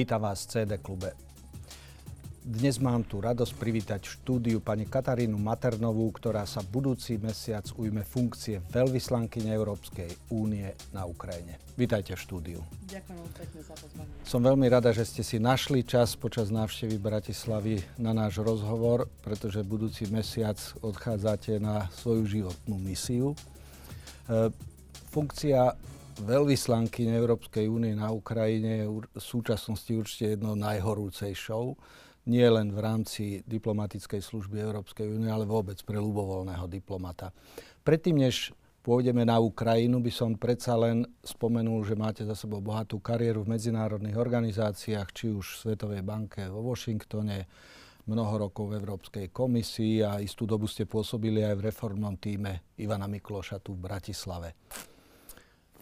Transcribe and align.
Vítam 0.00 0.24
vás 0.24 0.48
v 0.48 0.64
CD 0.64 0.80
klube. 0.80 1.12
Dnes 2.40 2.80
mám 2.80 3.04
tu 3.04 3.20
radosť 3.20 3.52
privítať 3.52 4.00
v 4.00 4.12
štúdiu 4.16 4.58
pani 4.64 4.88
Katarínu 4.88 5.36
Maternovú, 5.36 6.08
ktorá 6.16 6.48
sa 6.48 6.64
budúci 6.64 7.20
mesiac 7.20 7.68
ujme 7.76 8.00
funkcie 8.00 8.64
veľvyslankyne 8.72 9.52
Európskej 9.52 10.32
únie 10.32 10.72
na 10.96 11.04
Ukrajine. 11.04 11.60
Vítajte 11.76 12.16
v 12.16 12.20
štúdiu. 12.24 12.60
Ďakujem 12.88 13.28
pekne 13.44 13.60
za 13.60 13.76
pozvanie. 13.76 14.12
Som 14.24 14.40
veľmi 14.40 14.72
rada, 14.72 14.88
že 14.96 15.04
ste 15.04 15.20
si 15.20 15.36
našli 15.36 15.84
čas 15.84 16.16
počas 16.16 16.48
návštevy 16.48 16.96
Bratislavy 16.96 17.84
na 18.00 18.16
náš 18.16 18.40
rozhovor, 18.40 19.04
pretože 19.20 19.60
budúci 19.60 20.08
mesiac 20.08 20.56
odchádzate 20.80 21.60
na 21.60 21.92
svoju 21.92 22.24
životnú 22.24 22.80
misiu. 22.80 23.36
E, 23.36 24.48
funkcia 25.12 25.76
veľvyslanky 26.22 27.08
Európskej 27.08 27.66
únie 27.66 27.96
na 27.96 28.12
Ukrajine 28.12 28.84
je 28.84 28.86
v 28.88 29.20
súčasnosti 29.20 29.90
určite 29.90 30.36
jednou 30.36 30.54
najhorúcejšou 30.56 31.76
nie 32.28 32.44
len 32.44 32.68
v 32.68 32.80
rámci 32.80 33.24
diplomatickej 33.48 34.20
služby 34.20 34.60
Európskej 34.60 35.08
únie, 35.08 35.32
ale 35.32 35.48
vôbec 35.48 35.80
pre 35.80 35.96
ľubovoľného 35.96 36.68
diplomata. 36.68 37.32
Predtým, 37.80 38.20
než 38.20 38.52
pôjdeme 38.84 39.24
na 39.24 39.40
Ukrajinu, 39.40 40.04
by 40.04 40.12
som 40.12 40.36
predsa 40.36 40.76
len 40.76 41.08
spomenul, 41.24 41.80
že 41.88 41.96
máte 41.96 42.22
za 42.28 42.36
sebou 42.36 42.60
bohatú 42.60 43.00
kariéru 43.00 43.44
v 43.44 43.56
medzinárodných 43.56 44.20
organizáciách, 44.20 45.08
či 45.16 45.32
už 45.32 45.46
v 45.48 45.60
Svetovej 45.64 46.02
banke 46.04 46.44
vo 46.52 46.60
Washingtone, 46.68 47.48
mnoho 48.08 48.48
rokov 48.48 48.72
v 48.72 48.80
Európskej 48.80 49.26
komisii 49.30 50.02
a 50.02 50.18
istú 50.18 50.42
dobu 50.42 50.66
ste 50.66 50.88
pôsobili 50.88 51.46
aj 51.46 51.54
v 51.60 51.64
reformnom 51.70 52.16
týme 52.18 52.74
Ivana 52.80 53.06
Mikloša 53.06 53.62
tu 53.62 53.76
v 53.76 53.86
Bratislave. 53.86 54.56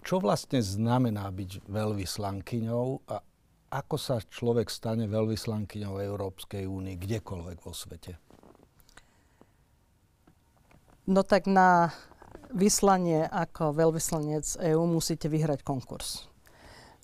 Čo 0.09 0.25
vlastne 0.25 0.65
znamená 0.65 1.29
byť 1.29 1.69
veľvyslankyňou 1.69 3.13
a 3.13 3.21
ako 3.69 3.97
sa 4.01 4.17
človek 4.25 4.73
stane 4.73 5.05
veľvyslankyňou 5.05 6.01
Európskej 6.01 6.65
únie 6.65 6.97
kdekoľvek 6.97 7.59
vo 7.61 7.77
svete? 7.77 8.17
No 11.05 11.21
tak 11.29 11.45
na 11.45 11.93
vyslanie 12.57 13.29
ako 13.29 13.77
veľvyslanec 13.77 14.49
EÚ 14.73 14.89
musíte 14.89 15.29
vyhrať 15.29 15.61
konkurs. 15.61 16.25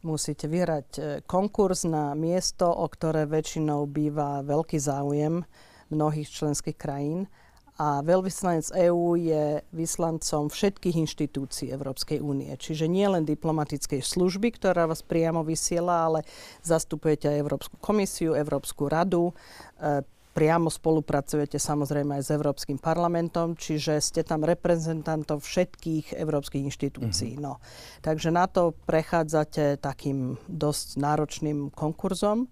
Musíte 0.00 0.48
vyhrať 0.48 0.88
e, 0.97 1.00
konkurs 1.28 1.84
na 1.84 2.16
miesto, 2.16 2.72
o 2.72 2.88
ktoré 2.88 3.28
väčšinou 3.28 3.84
býva 3.84 4.41
veľký 4.41 4.80
záujem 4.80 5.44
mnohých 5.92 6.32
členských 6.32 6.80
krajín 6.80 7.28
a 7.75 8.06
veľvyslanec 8.06 8.70
EÚ 8.70 9.19
je 9.19 9.58
vyslancom 9.75 10.47
všetkých 10.47 10.94
inštitúcií 10.94 11.75
Európskej 11.75 12.22
únie. 12.22 12.55
Čiže 12.55 12.86
nie 12.86 13.03
len 13.11 13.27
diplomatickej 13.27 13.98
služby, 13.98 14.55
ktorá 14.55 14.86
vás 14.86 15.03
priamo 15.03 15.42
vysiela, 15.42 16.06
ale 16.06 16.20
zastupujete 16.62 17.27
aj 17.27 17.41
Európsku 17.42 17.75
komisiu, 17.83 18.39
Európsku 18.39 18.86
radu, 18.86 19.34
e, 19.83 20.06
priamo 20.34 20.70
spolupracujete 20.70 21.58
samozrejme 21.62 22.19
aj 22.19 22.22
s 22.27 22.31
Európskym 22.34 22.78
parlamentom, 22.83 23.55
čiže 23.55 24.03
ste 24.03 24.27
tam 24.27 24.42
reprezentantom 24.42 25.38
všetkých 25.38 26.19
európskych 26.19 26.66
inštitúcií. 26.70 27.38
Mm-hmm. 27.38 27.47
No. 27.47 27.62
Takže 28.03 28.34
na 28.34 28.50
to 28.50 28.75
prechádzate 28.86 29.78
takým 29.78 30.38
dosť 30.50 30.98
náročným 30.98 31.70
konkurzom 31.70 32.50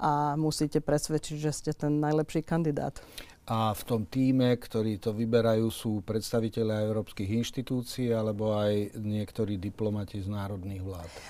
a 0.00 0.36
musíte 0.40 0.80
presvedčiť, 0.80 1.36
že 1.36 1.52
ste 1.52 1.70
ten 1.76 2.00
najlepší 2.00 2.40
kandidát 2.40 2.96
a 3.50 3.74
v 3.74 3.82
tom 3.82 4.06
týme, 4.06 4.54
ktorí 4.54 5.02
to 5.02 5.10
vyberajú, 5.10 5.66
sú 5.74 6.06
predstaviteľe 6.06 6.86
európskych 6.86 7.26
inštitúcií 7.26 8.14
alebo 8.14 8.54
aj 8.54 8.94
niektorí 8.94 9.58
diplomati 9.58 10.22
z 10.22 10.30
národných 10.30 10.82
vlád? 10.86 11.10
E, 11.10 11.20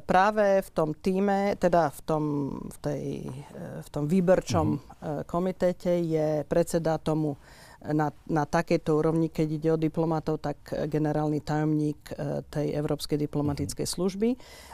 práve 0.00 0.64
v 0.64 0.70
tom 0.72 0.96
týme, 0.96 1.60
teda 1.60 1.92
v 1.92 2.00
tom, 2.08 2.24
v 2.72 2.76
tej, 2.80 3.04
e, 3.52 3.84
v 3.84 3.88
tom 3.92 4.08
výberčom 4.08 4.66
uh-huh. 4.80 5.28
komitéte 5.28 5.92
je 5.92 6.40
predseda 6.48 6.96
tomu 6.96 7.36
na, 7.78 8.10
na 8.26 8.42
takejto 8.48 9.04
úrovni, 9.04 9.28
keď 9.28 9.48
ide 9.52 9.68
o 9.70 9.78
diplomatov, 9.78 10.42
tak 10.42 10.58
generálny 10.90 11.44
tajomník 11.46 12.10
tej 12.50 12.74
Európskej 12.74 13.20
diplomatickej 13.28 13.86
uh-huh. 13.86 13.96
služby, 14.02 14.30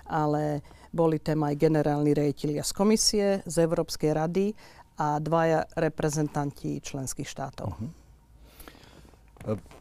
ale 0.09 0.63
boli 0.95 1.19
tam 1.19 1.43
aj 1.43 1.59
generálni 1.59 2.15
rejiteľia 2.15 2.63
z 2.63 2.73
komisie, 2.73 3.27
z 3.45 3.57
Európskej 3.67 4.15
rady 4.15 4.55
a 4.99 5.19
dvaja 5.19 5.67
reprezentanti 5.75 6.79
členských 6.79 7.27
štátov. 7.27 7.75
Uh-huh. 7.75 7.91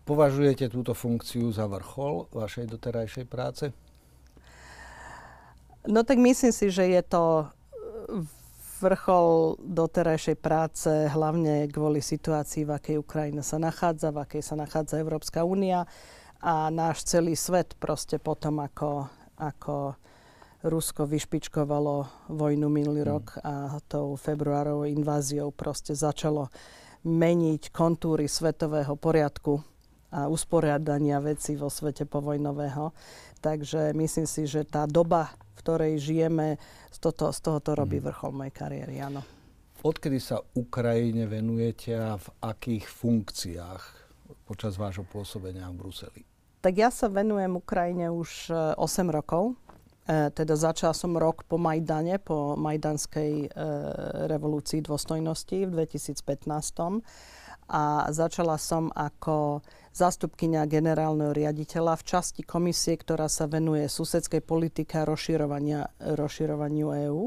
Považujete 0.04 0.68
túto 0.68 0.92
funkciu 0.92 1.48
za 1.56 1.70
vrchol 1.70 2.28
vašej 2.36 2.68
doterajšej 2.68 3.26
práce? 3.30 3.72
No 5.88 6.04
tak 6.04 6.20
myslím 6.20 6.52
si, 6.52 6.68
že 6.72 6.88
je 6.88 7.02
to 7.04 7.48
vrchol 8.84 9.56
doterajšej 9.64 10.38
práce 10.44 10.92
hlavne 11.08 11.72
kvôli 11.72 12.04
situácii, 12.04 12.68
v 12.68 12.76
akej 12.76 12.98
Ukrajina 13.00 13.40
sa 13.40 13.56
nachádza, 13.56 14.12
v 14.12 14.28
akej 14.28 14.44
sa 14.44 14.60
nachádza 14.60 15.00
Európska 15.00 15.48
únia 15.48 15.88
a 16.44 16.68
náš 16.68 17.08
celý 17.08 17.40
svet 17.40 17.80
proste 17.80 18.20
potom, 18.20 18.60
ako, 18.60 19.08
ako 19.40 19.96
Rusko 20.64 21.04
vyšpičkovalo 21.04 22.08
vojnu 22.32 22.72
minulý 22.72 23.04
mm. 23.04 23.10
rok 23.12 23.26
a 23.44 23.84
tou 23.84 24.16
februárovou 24.16 24.88
inváziou 24.88 25.52
proste 25.52 25.92
začalo 25.92 26.48
meniť 27.04 27.68
kontúry 27.76 28.32
svetového 28.32 28.96
poriadku 28.96 29.60
a 30.16 30.32
usporiadania 30.32 31.20
veci 31.20 31.60
vo 31.60 31.68
svete 31.68 32.08
povojnového. 32.08 32.96
Takže 33.44 33.92
myslím 33.92 34.24
si, 34.24 34.48
že 34.48 34.64
tá 34.64 34.88
doba, 34.88 35.36
v 35.36 35.54
ktorej 35.60 35.94
žijeme, 36.00 36.56
z, 36.88 36.98
toto, 37.04 37.28
z 37.36 37.40
tohoto 37.44 37.76
robí 37.76 38.00
mm. 38.00 38.06
vrchol 38.08 38.32
mojej 38.32 38.54
kariéry, 38.56 39.04
áno. 39.04 39.20
Odkedy 39.84 40.16
sa 40.24 40.40
Ukrajine 40.56 41.28
venujete 41.28 41.92
a 41.92 42.16
v 42.16 42.28
akých 42.40 42.88
funkciách 42.88 43.84
počas 44.48 44.80
vášho 44.80 45.04
pôsobenia 45.04 45.68
v 45.68 45.76
Bruseli? 45.76 46.22
Tak 46.64 46.74
ja 46.80 46.88
sa 46.88 47.12
venujem 47.12 47.60
Ukrajine 47.60 48.08
už 48.08 48.56
8 48.80 48.80
e, 48.80 49.12
rokov. 49.12 49.60
E, 50.04 50.30
teda 50.36 50.60
začal 50.60 50.92
som 50.92 51.16
rok 51.16 51.48
po 51.48 51.56
Majdane, 51.56 52.20
po 52.20 52.60
majdanskej 52.60 53.34
e, 53.46 53.50
revolúcii 54.28 54.84
dôstojnosti 54.84 55.64
v 55.64 55.72
2015. 55.72 57.00
A 57.72 58.12
začala 58.12 58.60
som 58.60 58.92
ako 58.92 59.64
zástupkynia 59.96 60.68
generálneho 60.68 61.32
riaditeľa 61.32 61.96
v 62.02 62.04
časti 62.04 62.42
komisie, 62.44 63.00
ktorá 63.00 63.32
sa 63.32 63.48
venuje 63.48 63.88
susedskej 63.88 64.44
politike 64.44 65.00
a 65.00 65.08
rozširovaniu 65.08 66.88
EÚ. 67.08 67.24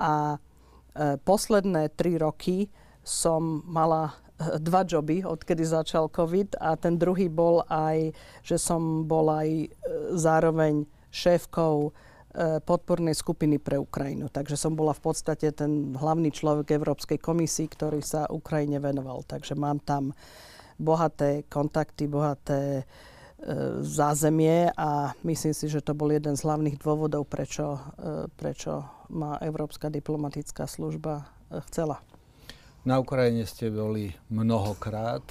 A 0.00 0.38
e, 0.40 1.16
posledné 1.20 1.92
tri 1.92 2.16
roky 2.16 2.72
som 3.04 3.60
mala 3.68 4.16
e, 4.40 4.56
dva 4.62 4.86
joby, 4.86 5.26
odkedy 5.26 5.66
začal 5.66 6.08
COVID 6.08 6.56
a 6.56 6.78
ten 6.78 6.96
druhý 6.96 7.28
bol 7.28 7.66
aj, 7.68 8.14
že 8.46 8.56
som 8.56 9.04
bol 9.04 9.28
aj 9.28 9.48
e, 9.50 9.66
zároveň 10.16 10.88
šéfkou 11.12 11.74
e, 11.86 11.90
podpornej 12.64 13.12
skupiny 13.12 13.60
pre 13.60 13.76
Ukrajinu. 13.76 14.32
Takže 14.32 14.56
som 14.56 14.72
bola 14.72 14.96
v 14.96 15.04
podstate 15.04 15.52
ten 15.52 15.92
hlavný 15.92 16.32
človek 16.32 16.72
Európskej 16.72 17.20
komisii, 17.20 17.68
ktorý 17.68 18.00
sa 18.00 18.24
Ukrajine 18.32 18.80
venoval. 18.80 19.22
Takže 19.28 19.52
mám 19.52 19.78
tam 19.84 20.16
bohaté 20.80 21.44
kontakty, 21.52 22.08
bohaté 22.08 22.82
e, 22.82 22.84
zázemie 23.84 24.72
a 24.72 25.12
myslím 25.22 25.52
si, 25.52 25.68
že 25.68 25.84
to 25.84 25.92
bol 25.92 26.08
jeden 26.08 26.32
z 26.34 26.42
hlavných 26.48 26.80
dôvodov, 26.80 27.28
prečo, 27.28 27.76
e, 28.00 28.26
prečo 28.32 28.88
ma 29.12 29.36
Európska 29.44 29.92
diplomatická 29.92 30.64
služba 30.64 31.28
chcela. 31.68 32.00
Na 32.82 32.98
Ukrajine 32.98 33.46
ste 33.46 33.70
boli 33.70 34.10
mnohokrát 34.26 35.22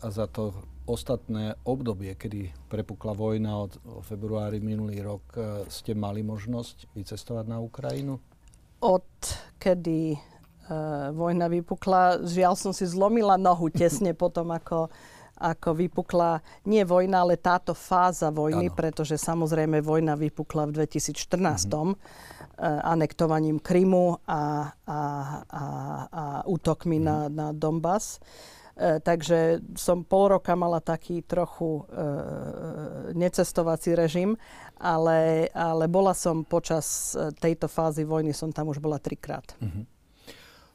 a 0.00 0.06
za 0.08 0.24
to 0.30 0.56
ostatné 0.90 1.54
obdobie, 1.62 2.18
kedy 2.18 2.50
prepukla 2.66 3.14
vojna 3.14 3.70
od 3.70 3.72
februári 4.02 4.58
minulý 4.58 4.98
rok, 5.00 5.22
e, 5.38 5.40
ste 5.70 5.94
mali 5.94 6.26
možnosť 6.26 6.90
vycestovať 6.92 7.46
na 7.46 7.62
Ukrajinu? 7.62 8.18
Od 8.80 9.06
kedy 9.60 10.16
uh, 10.16 11.12
vojna 11.12 11.52
vypukla, 11.52 12.24
žiaľ 12.24 12.56
som 12.56 12.72
si 12.72 12.88
zlomila 12.88 13.36
nohu 13.36 13.68
tesne 13.68 14.16
potom, 14.24 14.48
ako, 14.56 14.88
ako 15.36 15.70
vypukla 15.76 16.40
nie 16.64 16.80
vojna, 16.88 17.28
ale 17.28 17.36
táto 17.36 17.76
fáza 17.76 18.32
vojny, 18.32 18.72
ano. 18.72 18.76
pretože 18.76 19.20
samozrejme 19.20 19.84
vojna 19.84 20.16
vypukla 20.16 20.72
v 20.72 20.80
2014. 20.80 21.68
Mm-hmm. 21.68 21.92
anektovaním 22.88 23.60
Krymu 23.60 24.24
a, 24.24 24.72
a, 24.88 25.00
a, 25.44 25.64
a 26.08 26.24
útokmi 26.48 26.96
mm-hmm. 26.96 27.28
na, 27.28 27.28
na 27.28 27.46
Donbass. 27.52 28.16
Takže 28.78 29.60
som 29.76 30.06
pol 30.06 30.38
roka 30.38 30.56
mala 30.56 30.80
taký 30.80 31.20
trochu 31.26 31.84
e, 31.84 31.92
necestovací 33.12 33.92
režim, 33.94 34.36
ale, 34.80 35.50
ale 35.52 35.84
bola 35.90 36.16
som 36.16 36.46
počas 36.46 37.12
e, 37.12 37.28
tejto 37.36 37.68
fázy 37.68 38.08
vojny, 38.08 38.32
som 38.32 38.48
tam 38.54 38.72
už 38.72 38.80
bola 38.80 38.96
trikrát. 38.96 39.44
Uh-huh. 39.60 39.84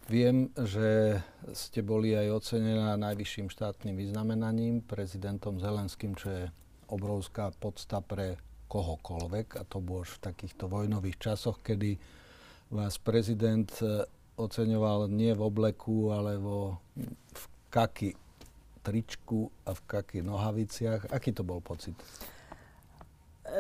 Viem, 0.05 0.53
že 0.53 1.17
ste 1.57 1.81
boli 1.81 2.13
aj 2.13 2.29
ocenená 2.29 2.93
najvyšším 2.93 3.49
štátnym 3.49 3.97
vyznamenaním 3.97 4.85
prezidentom 4.85 5.57
Zelenským, 5.57 6.13
čo 6.13 6.29
je 6.29 6.43
obrovská 6.93 7.49
podsta 7.57 8.05
pre 8.05 8.37
kohokoľvek 8.69 9.57
a 9.57 9.65
to 9.65 9.81
bolo 9.81 10.05
v 10.05 10.21
takýchto 10.21 10.69
vojnových 10.69 11.17
časoch, 11.17 11.57
kedy 11.65 11.97
vás 12.69 13.01
prezident 13.01 13.69
e, 13.81 14.05
oceňoval 14.37 15.09
nie 15.09 15.33
v 15.33 15.41
obleku, 15.41 16.13
ale 16.13 16.37
vo, 16.37 16.77
v 17.33 17.43
kaky 17.75 18.15
tričku 18.79 19.51
a 19.67 19.75
v 19.75 19.81
kaky 19.83 20.23
nohaviciach. 20.23 21.11
Aký 21.11 21.35
to 21.35 21.43
bol 21.43 21.59
pocit? 21.59 21.97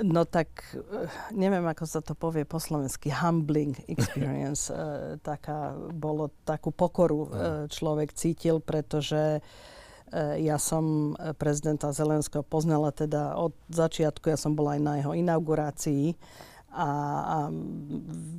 No 0.01 0.25
tak, 0.25 0.49
eh, 0.73 1.11
neviem, 1.35 1.61
ako 1.67 1.83
sa 1.85 1.99
to 2.01 2.17
povie 2.17 2.47
po 2.47 2.57
slovensky, 2.57 3.11
humbling 3.11 3.75
experience. 3.91 4.71
Eh, 4.75 5.17
taká, 5.21 5.75
bolo 5.93 6.31
takú 6.47 6.71
pokoru 6.71 7.19
eh, 7.25 7.29
človek 7.67 8.15
cítil, 8.15 8.63
pretože 8.63 9.43
ja 10.15 10.61
som 10.61 11.17
prezidenta 11.41 11.89
Zelenského 11.89 12.45
poznala 12.45 12.93
teda 12.93 13.35
od 13.35 13.57
začiatku, 13.73 14.29
ja 14.31 14.37
som 14.37 14.53
bola 14.53 14.77
aj 14.77 14.81
na 14.85 14.93
jeho 15.01 15.11
inaugurácii 15.17 16.13
a, 16.71 16.89
a 17.25 17.37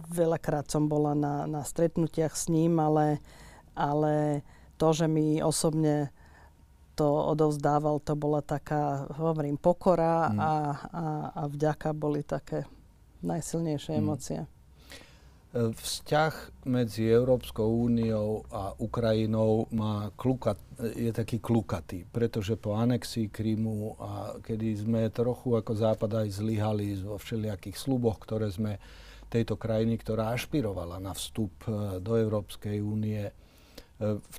veľakrát 0.09 0.71
som 0.71 0.87
bola 0.87 1.13
na, 1.19 1.45
na 1.51 1.67
stretnutiach 1.67 2.33
s 2.39 2.47
ním, 2.49 2.79
ale, 2.79 3.19
ale 3.75 4.47
to, 4.77 4.93
že 4.93 5.07
mi 5.09 5.41
osobne 5.41 6.13
to 6.97 7.09
odovzdával, 7.37 8.01
to 8.01 8.17
bola 8.17 8.41
taká, 8.41 9.05
hovorím, 9.21 9.61
pokora 9.61 10.33
mm. 10.33 10.39
a, 10.41 10.41
a, 10.41 10.55
a 11.37 11.43
vďaka 11.45 11.93
boli 11.93 12.25
také 12.25 12.65
najsilnejšie 13.21 13.93
mm. 13.93 14.01
emócie. 14.01 14.41
E, 14.41 14.49
vzťah 15.77 16.65
medzi 16.65 17.05
Európskou 17.05 17.69
úniou 17.69 18.49
a 18.49 18.73
Ukrajinou 18.81 19.69
má 19.77 20.09
klukat, 20.17 20.57
je 20.81 21.13
taký 21.13 21.37
klukatý, 21.37 22.09
pretože 22.09 22.57
po 22.57 22.81
anexii 22.81 23.29
Krymu 23.29 23.97
a 24.01 24.11
kedy 24.41 24.89
sme 24.89 25.13
trochu 25.13 25.53
ako 25.53 25.73
Západ 25.77 26.25
aj 26.25 26.29
zlyhali 26.41 26.97
vo 27.05 27.21
všelijakých 27.21 27.77
sluboch, 27.77 28.25
ktoré 28.25 28.49
sme 28.49 28.81
tejto 29.29 29.61
krajiny, 29.61 30.01
ktorá 30.01 30.33
ašpirovala 30.33 30.97
na 30.97 31.13
vstup 31.13 31.53
e, 31.69 32.01
do 32.01 32.17
Európskej 32.17 32.81
únie, 32.81 33.21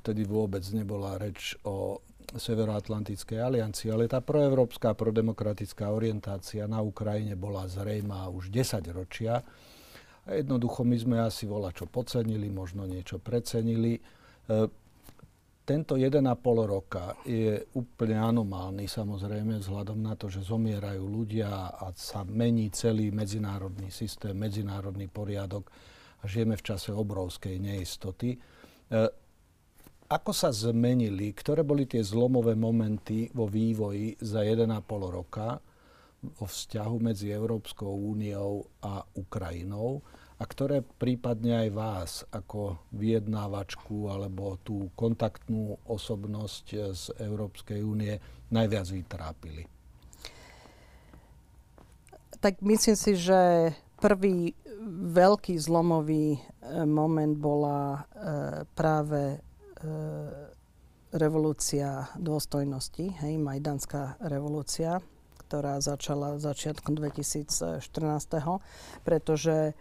vtedy 0.02 0.24
vôbec 0.28 0.62
nebola 0.74 1.18
reč 1.18 1.58
o 1.66 2.02
Severoatlantickej 2.28 3.40
aliancii, 3.40 3.88
ale 3.88 4.12
tá 4.12 4.20
proevropská, 4.20 4.92
prodemokratická 5.00 5.88
orientácia 5.96 6.68
na 6.68 6.84
Ukrajine 6.84 7.40
bola 7.40 7.72
zrejmá 7.72 8.28
už 8.28 8.52
10 8.52 8.84
ročia. 8.92 9.40
A 10.28 10.36
jednoducho 10.36 10.84
my 10.84 10.98
sme 11.00 11.18
asi 11.24 11.48
vola 11.48 11.72
čo 11.72 11.88
podcenili, 11.88 12.52
možno 12.52 12.84
niečo 12.84 13.24
precenili. 13.24 13.96
E, 13.96 14.02
tento 15.64 15.96
1,5 15.96 16.20
roka 16.68 17.16
je 17.24 17.64
úplne 17.80 18.20
anomálny 18.20 18.92
samozrejme 18.92 19.64
vzhľadom 19.64 20.04
na 20.04 20.20
to, 20.20 20.28
že 20.28 20.44
zomierajú 20.44 21.08
ľudia 21.08 21.80
a 21.80 21.96
sa 21.96 22.28
mení 22.28 22.68
celý 22.76 23.08
medzinárodný 23.16 23.88
systém, 23.88 24.36
medzinárodný 24.36 25.08
poriadok 25.08 25.72
a 26.20 26.28
žijeme 26.28 26.60
v 26.60 26.66
čase 26.76 26.92
obrovskej 26.92 27.56
neistoty. 27.56 28.36
E, 28.36 28.40
ako 30.08 30.32
sa 30.32 30.56
zmenili, 30.56 31.36
ktoré 31.36 31.68
boli 31.68 31.84
tie 31.84 32.00
zlomové 32.00 32.56
momenty 32.56 33.28
vo 33.36 33.44
vývoji 33.44 34.16
za 34.24 34.40
1,5 34.40 34.72
roka 35.12 35.60
vo 36.24 36.46
vzťahu 36.48 36.96
medzi 37.04 37.28
Európskou 37.30 37.92
úniou 37.92 38.64
a 38.80 39.04
Ukrajinou 39.20 40.00
a 40.40 40.44
ktoré 40.48 40.80
prípadne 40.80 41.68
aj 41.68 41.70
vás 41.76 42.12
ako 42.32 42.80
vyjednávačku 42.96 44.08
alebo 44.08 44.56
tú 44.64 44.88
kontaktnú 44.96 45.76
osobnosť 45.84 46.66
z 46.96 47.04
Európskej 47.20 47.84
únie 47.84 48.16
najviac 48.48 48.88
vytrápili? 48.88 49.68
Tak 52.38 52.62
myslím 52.64 52.96
si, 52.96 53.18
že 53.18 53.74
prvý 53.98 54.56
veľký 54.88 55.58
zlomový 55.58 56.38
eh, 56.38 56.40
moment 56.86 57.34
bola 57.34 57.98
e, 57.98 58.02
práve 58.78 59.42
E, 59.42 59.47
revolúcia 61.14 62.12
dôstojnosti, 62.20 63.24
hej, 63.24 63.34
Majdanská 63.40 64.20
revolúcia, 64.28 65.00
ktorá 65.48 65.80
začala 65.80 66.36
začiatkom 66.36 67.00
2014, 67.00 67.80
pretože 69.08 69.72
e, 69.72 69.74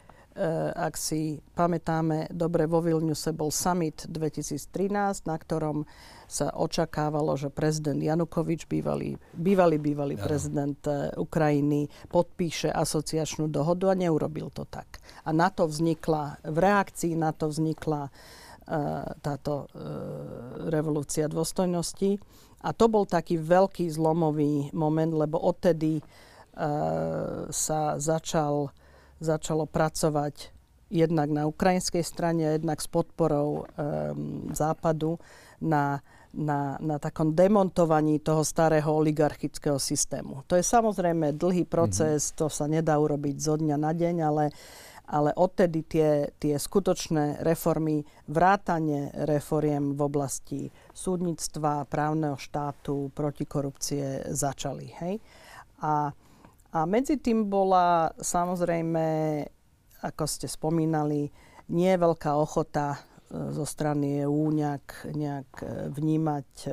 ak 0.70 0.94
si 0.94 1.42
pamätáme, 1.58 2.30
dobre 2.30 2.70
vo 2.70 2.78
Vilniuse 2.78 3.34
bol 3.34 3.50
summit 3.50 4.06
2013, 4.06 5.26
na 5.26 5.34
ktorom 5.34 5.82
sa 6.30 6.54
očakávalo, 6.54 7.34
že 7.34 7.50
prezident 7.50 7.98
Janukovič, 7.98 8.70
bývalý, 8.70 9.18
bývalý, 9.34 9.82
bývalý 9.82 10.14
prezident 10.14 10.78
e, 10.86 11.10
Ukrajiny, 11.18 11.90
podpíše 12.06 12.70
asociačnú 12.70 13.50
dohodu 13.50 13.90
a 13.90 13.98
neurobil 13.98 14.54
to 14.54 14.62
tak. 14.70 15.02
A 15.26 15.34
na 15.34 15.50
to 15.50 15.66
vznikla, 15.66 16.38
v 16.46 16.58
reakcii 16.62 17.18
na 17.18 17.34
to 17.34 17.50
vznikla 17.50 18.14
táto 19.22 19.54
e, 19.62 19.66
revolúcia 20.68 21.30
dôstojnosti. 21.30 22.18
A 22.66 22.74
to 22.74 22.90
bol 22.90 23.06
taký 23.06 23.38
veľký 23.38 23.86
zlomový 23.86 24.74
moment, 24.74 25.14
lebo 25.14 25.38
odtedy 25.38 25.98
e, 25.98 26.02
sa 27.54 27.80
začal, 28.02 28.74
začalo 29.22 29.70
pracovať 29.70 30.56
jednak 30.90 31.28
na 31.30 31.46
ukrajinskej 31.50 32.02
strane, 32.06 32.46
jednak 32.46 32.78
s 32.78 32.86
podporou 32.86 33.66
um, 33.66 34.46
západu 34.54 35.18
na, 35.58 35.98
na, 36.30 36.78
na 36.78 36.96
takom 37.02 37.34
demontovaní 37.34 38.22
toho 38.22 38.46
starého 38.46 38.86
oligarchického 38.94 39.82
systému. 39.82 40.46
To 40.46 40.54
je 40.54 40.62
samozrejme 40.62 41.34
dlhý 41.34 41.66
proces, 41.66 42.30
mm-hmm. 42.30 42.38
to 42.38 42.46
sa 42.46 42.70
nedá 42.70 42.94
urobiť 43.02 43.34
zo 43.34 43.58
dňa 43.58 43.76
na 43.76 43.90
deň, 43.90 44.16
ale 44.22 44.44
ale 45.06 45.30
odtedy 45.38 45.86
tie, 45.86 46.10
tie 46.42 46.58
skutočné 46.58 47.46
reformy, 47.46 48.02
vrátanie 48.26 49.14
reforiem 49.14 49.94
v 49.94 50.00
oblasti 50.02 50.60
súdnictva, 50.90 51.86
právneho 51.86 52.34
štátu, 52.34 53.14
protikorupcie 53.14 54.34
začali. 54.34 54.90
Hej? 54.98 55.14
A, 55.82 56.10
a 56.74 56.78
medzi 56.90 57.22
tým 57.22 57.46
bola 57.46 58.10
samozrejme, 58.18 59.06
ako 60.02 60.24
ste 60.26 60.50
spomínali, 60.50 61.30
nie 61.70 61.92
veľká 61.94 62.34
ochota 62.34 62.94
e, 62.94 62.98
zo 63.54 63.66
strany 63.66 64.26
EÚ 64.26 64.54
nejak, 64.54 65.10
nejak 65.14 65.50
e, 65.62 65.66
vnímať 65.90 66.48
e, 66.66 66.70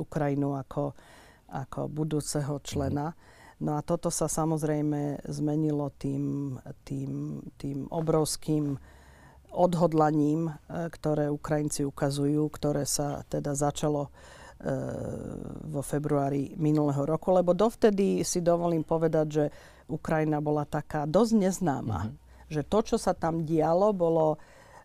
Ukrajinu 0.00 0.56
ako, 0.56 0.92
ako 1.48 1.80
budúceho 1.88 2.60
člena. 2.60 3.12
Mm. 3.12 3.29
No 3.60 3.76
a 3.76 3.84
toto 3.84 4.08
sa 4.08 4.24
samozrejme 4.24 5.20
zmenilo 5.28 5.92
tým, 6.00 6.56
tým, 6.88 7.44
tým 7.60 7.84
obrovským 7.92 8.80
odhodlaním, 9.52 10.48
e, 10.48 10.88
ktoré 10.88 11.28
Ukrajinci 11.28 11.84
ukazujú, 11.84 12.48
ktoré 12.48 12.88
sa 12.88 13.20
teda 13.28 13.52
začalo 13.52 14.08
e, 14.08 14.10
vo 15.68 15.84
februári 15.84 16.56
minulého 16.56 17.04
roku, 17.04 17.36
lebo 17.36 17.52
dovtedy 17.52 18.24
si 18.24 18.40
dovolím 18.40 18.80
povedať, 18.80 19.26
že 19.28 19.44
Ukrajina 19.90 20.40
bola 20.40 20.64
taká 20.64 21.04
dosť 21.04 21.32
neznáma. 21.36 22.08
Mm-hmm. 22.08 22.48
Že 22.50 22.62
to, 22.66 22.78
čo 22.94 22.96
sa 22.96 23.12
tam 23.12 23.44
dialo, 23.44 23.92
bolo 23.92 24.40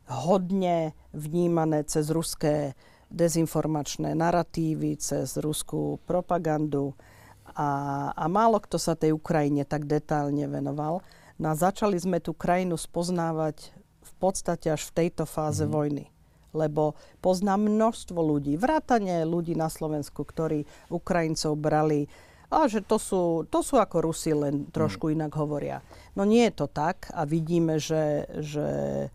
hodne 0.05 0.94
vnímané 1.15 1.88
cez 1.88 2.12
ruské 2.13 2.75
dezinformačné 3.10 4.17
narratívy, 4.17 4.98
cez 5.00 5.38
ruskú 5.38 6.01
propagandu 6.03 6.94
a, 7.56 7.70
a 8.12 8.26
málo 8.28 8.60
kto 8.60 8.76
sa 8.76 9.00
tej 9.00 9.16
Ukrajine 9.16 9.64
tak 9.64 9.88
detálne 9.88 10.46
venoval. 10.46 11.00
No 11.40 11.52
a 11.52 11.56
začali 11.56 11.96
sme 11.96 12.20
tú 12.20 12.36
krajinu 12.36 12.76
spoznávať 12.76 13.72
v 14.04 14.14
podstate 14.20 14.72
až 14.72 14.92
v 14.92 14.96
tejto 15.04 15.24
fáze 15.24 15.64
mm. 15.64 15.72
vojny. 15.72 16.06
Lebo 16.56 16.96
poznám 17.20 17.68
množstvo 17.68 18.16
ľudí, 18.16 18.56
vrátane 18.56 19.28
ľudí 19.28 19.60
na 19.60 19.68
Slovensku, 19.68 20.24
ktorí 20.24 20.64
Ukrajincov 20.88 21.60
brali 21.60 22.08
a 22.48 22.70
že 22.70 22.86
to 22.86 23.02
sú, 23.02 23.24
to 23.50 23.66
sú 23.66 23.82
ako 23.82 24.06
Rusi, 24.06 24.32
len 24.32 24.70
trošku 24.70 25.10
mm. 25.10 25.14
inak 25.18 25.34
hovoria. 25.36 25.84
No 26.14 26.24
nie 26.24 26.48
je 26.48 26.54
to 26.56 26.68
tak 26.72 27.12
a 27.12 27.28
vidíme, 27.28 27.82
že, 27.82 28.30
že 28.40 28.68
e, 29.08 29.10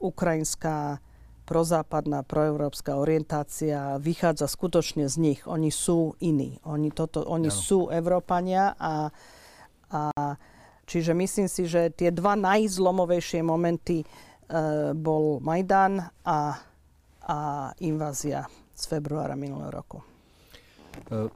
ukrajinská 0.00 0.98
prozápadná, 1.42 2.22
proeurópska 2.22 2.96
orientácia 2.96 3.98
vychádza 3.98 4.46
skutočne 4.46 5.10
z 5.10 5.16
nich. 5.18 5.40
Oni 5.44 5.74
sú 5.74 6.14
iní. 6.22 6.62
Oni, 6.62 6.94
toto, 6.94 7.26
oni 7.26 7.50
sú 7.50 7.90
Európania 7.90 8.78
a, 8.78 9.10
a 9.90 10.02
čiže 10.86 11.12
myslím 11.12 11.48
si, 11.50 11.66
že 11.66 11.90
tie 11.90 12.14
dva 12.14 12.38
najzlomovejšie 12.38 13.42
momenty 13.42 14.02
e, 14.02 14.06
bol 14.94 15.42
Majdan 15.42 16.00
a, 16.22 16.38
a 17.26 17.38
invázia 17.82 18.46
z 18.72 18.84
februára 18.86 19.34
minulého 19.34 19.70
roku. 19.74 19.98
E, 21.10 21.28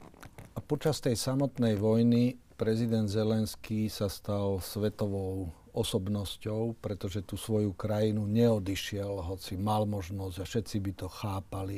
a 0.55 0.59
počas 0.63 1.03
tej 1.03 1.19
samotnej 1.19 1.77
vojny 1.77 2.39
prezident 2.57 3.05
Zelenský 3.05 3.85
sa 3.93 4.09
stal 4.09 4.57
svetovou 4.63 5.53
osobnosťou, 5.77 6.81
pretože 6.81 7.21
tú 7.21 7.37
svoju 7.37 7.77
krajinu 7.77 8.25
neodišiel, 8.25 9.21
hoci 9.21 9.53
mal 9.55 9.85
možnosť 9.85 10.35
a 10.41 10.45
všetci 10.49 10.77
by 10.81 10.91
to 10.97 11.07
chápali. 11.07 11.77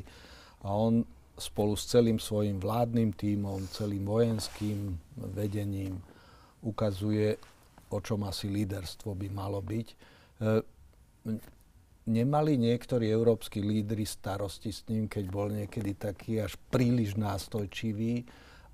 A 0.63 0.71
on 0.71 1.03
spolu 1.39 1.75
s 1.75 1.87
celým 1.87 2.19
svojim 2.19 2.59
vládnym 2.59 3.15
tímom, 3.15 3.67
celým 3.71 4.07
vojenským 4.07 4.95
vedením 5.35 5.99
ukazuje, 6.63 7.39
o 7.91 7.99
čom 8.03 8.27
asi 8.27 8.51
líderstvo 8.51 9.15
by 9.15 9.27
malo 9.31 9.63
byť. 9.63 9.87
nemali 12.09 12.57
niektorí 12.57 13.07
európsky 13.13 13.61
lídry 13.61 14.03
starosti 14.03 14.73
s 14.73 14.81
ním, 14.89 15.05
keď 15.05 15.25
bol 15.29 15.47
niekedy 15.53 15.93
taký 15.93 16.41
až 16.41 16.57
príliš 16.73 17.13
nástojčivý 17.15 18.25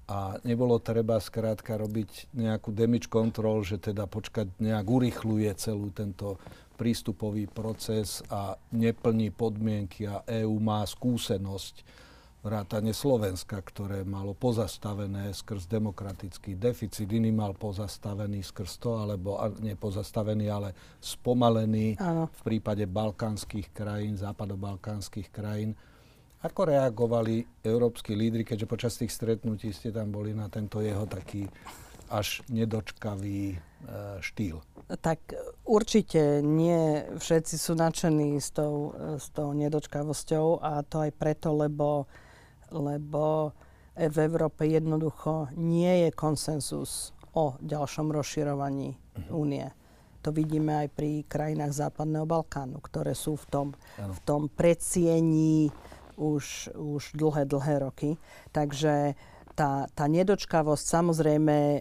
a 0.05 0.38
nebolo 0.45 0.77
treba 0.77 1.17
skrátka 1.17 1.81
robiť 1.81 2.29
nejakú 2.38 2.69
damage 2.69 3.09
control, 3.09 3.65
že 3.65 3.81
teda 3.81 4.05
počkať 4.05 4.53
nejak 4.62 4.85
urychluje 4.85 5.50
celú 5.57 5.89
tento 5.89 6.38
prístupový 6.77 7.50
proces 7.50 8.21
a 8.29 8.53
neplní 8.75 9.33
podmienky 9.33 10.05
a 10.05 10.21
EÚ 10.27 10.62
má 10.62 10.85
skúsenosť 10.85 12.05
vrátane 12.45 12.93
Slovenska, 12.93 13.57
ktoré 13.57 14.05
malo 14.05 14.38
pozastavené 14.38 15.33
skrz 15.33 15.65
demokratický 15.65 16.53
deficit, 16.53 17.09
iný 17.09 17.33
mal 17.33 17.57
pozastavený 17.57 18.45
skrz 18.45 18.77
to, 18.77 19.01
alebo 19.01 19.41
nepozastavený, 19.65 20.45
ale 20.53 20.77
spomalený 21.01 21.97
Áno. 21.97 22.29
v 22.29 22.41
prípade 22.45 22.85
balkánskych 22.85 23.74
krajín, 23.74 24.13
západobalkánskych 24.21 25.33
krajín. 25.33 25.74
Ako 26.45 26.69
reagovali 26.69 27.41
európsky 27.65 28.13
lídry, 28.13 28.45
keďže 28.45 28.69
počas 28.69 28.93
tých 29.01 29.09
stretnutí 29.09 29.73
ste 29.73 29.89
tam 29.89 30.13
boli 30.13 30.29
na 30.29 30.45
tento 30.45 30.77
jeho 30.77 31.09
taký 31.09 31.49
až 32.05 32.45
nedočkavý 32.53 33.57
e, 33.57 33.57
štýl? 34.21 34.61
Tak 35.01 35.33
určite 35.65 36.45
nie 36.45 37.01
všetci 37.17 37.55
sú 37.57 37.73
nadšení 37.73 38.37
s 38.37 38.53
tou, 38.53 38.93
s 39.17 39.33
tou 39.33 39.57
nedočkavosťou 39.57 40.61
a 40.61 40.85
to 40.85 41.09
aj 41.09 41.11
preto, 41.17 41.49
lebo, 41.57 42.05
lebo 42.69 43.49
v 43.97 44.17
Európe 44.21 44.69
jednoducho 44.69 45.49
nie 45.57 46.05
je 46.05 46.09
konsenzus 46.13 47.15
o 47.33 47.57
ďalšom 47.57 48.13
rozširovaní 48.13 48.93
mhm. 48.93 49.31
únie. 49.33 49.65
Uh-huh. 49.65 49.83
To 50.25 50.33
vidíme 50.33 50.73
aj 50.85 50.89
pri 50.93 51.21
krajinách 51.25 51.85
Západného 51.85 52.25
Balkánu, 52.25 52.81
ktoré 52.81 53.13
sú 53.13 53.37
v 53.37 53.45
tom, 53.45 53.67
v 53.97 54.19
tom 54.25 54.49
predsiení 54.49 55.69
už, 56.15 56.75
už 56.75 57.03
dlhé, 57.15 57.45
dlhé 57.45 57.75
roky. 57.79 58.10
Takže 58.51 59.15
tá, 59.55 59.88
tá 59.95 60.05
nedočkavosť 60.12 60.84
samozrejme 60.84 61.55
e, 61.55 61.79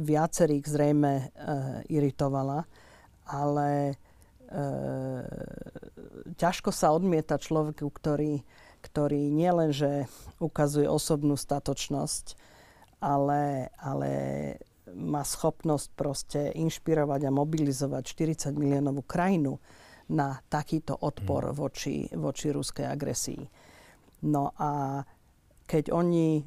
viacerých 0.00 0.64
zrejme 0.64 1.12
e, 1.12 1.24
iritovala, 1.92 2.64
ale 3.28 3.92
e, 3.92 3.94
ťažko 6.40 6.72
sa 6.72 6.96
odmieta 6.96 7.36
človeku, 7.36 7.84
ktorý, 7.84 8.40
ktorý 8.80 9.28
nielenže 9.28 10.08
ukazuje 10.40 10.88
osobnú 10.88 11.36
statočnosť, 11.36 12.40
ale, 13.04 13.68
ale 13.76 14.10
má 14.96 15.20
schopnosť 15.20 15.88
proste 15.92 16.40
inšpirovať 16.56 17.28
a 17.28 17.36
mobilizovať 17.36 18.02
40 18.08 18.56
miliónovú 18.56 19.04
krajinu 19.04 19.60
na 20.10 20.40
takýto 20.52 20.96
odpor 20.96 21.50
mm. 21.50 21.54
voči, 21.56 22.08
voči 22.12 22.52
ruskej 22.52 22.86
agresii. 22.88 23.42
No 24.24 24.52
a 24.56 25.02
keď 25.64 25.92
oni 25.92 26.40
e, 26.40 26.44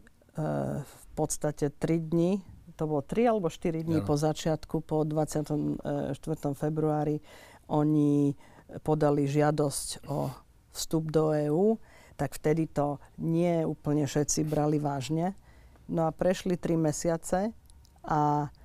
v 0.81 1.03
podstate 1.17 1.73
3 1.73 2.09
dní, 2.13 2.41
to 2.77 2.85
bolo 2.85 3.01
3 3.01 3.33
alebo 3.33 3.49
4 3.49 3.81
dní 3.85 3.99
ja. 4.01 4.05
po 4.05 4.15
začiatku, 4.17 4.85
po 4.85 5.01
24. 5.01 5.81
februári, 6.53 7.17
oni 7.69 8.37
podali 8.85 9.25
žiadosť 9.25 10.05
o 10.11 10.29
vstup 10.75 11.09
do 11.09 11.33
EÚ, 11.33 11.81
tak 12.17 12.37
vtedy 12.37 12.69
to 12.69 13.01
nie 13.17 13.65
úplne 13.65 14.05
všetci 14.05 14.45
brali 14.45 14.77
vážne. 14.77 15.33
No 15.89 16.05
a 16.05 16.13
prešli 16.13 16.53
3 16.53 16.77
mesiace 16.77 17.49
a 18.05 18.49
E, 18.49 18.56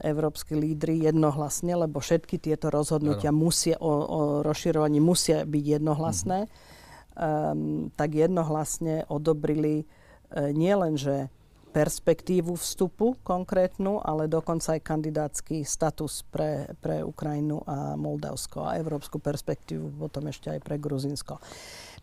európsky 0.00 0.56
lídry 0.56 1.04
jednohlasne, 1.04 1.76
lebo 1.76 2.00
všetky 2.00 2.40
tieto 2.40 2.72
rozhodnutia 2.72 3.28
musia, 3.28 3.76
o, 3.76 3.92
o 3.92 4.20
rozširovaní 4.40 5.04
musia 5.04 5.44
byť 5.44 5.64
jednohlasné, 5.80 6.48
mm-hmm. 6.48 7.20
um, 7.20 7.92
tak 7.92 8.16
jednohlasne 8.16 9.04
odobrili 9.12 9.84
uh, 9.84 10.48
nielenže 10.48 11.28
perspektívu 11.74 12.54
vstupu 12.54 13.18
konkrétnu, 13.26 13.98
ale 13.98 14.30
dokonca 14.30 14.78
aj 14.78 14.86
kandidátsky 14.86 15.66
status 15.66 16.22
pre, 16.30 16.70
pre 16.78 17.02
Ukrajinu 17.02 17.66
a 17.66 17.98
Moldavsko 17.98 18.62
a 18.62 18.78
európsku 18.78 19.18
perspektívu 19.18 19.98
potom 19.98 20.30
ešte 20.30 20.54
aj 20.54 20.60
pre 20.62 20.78
Gruzinsko. 20.78 21.42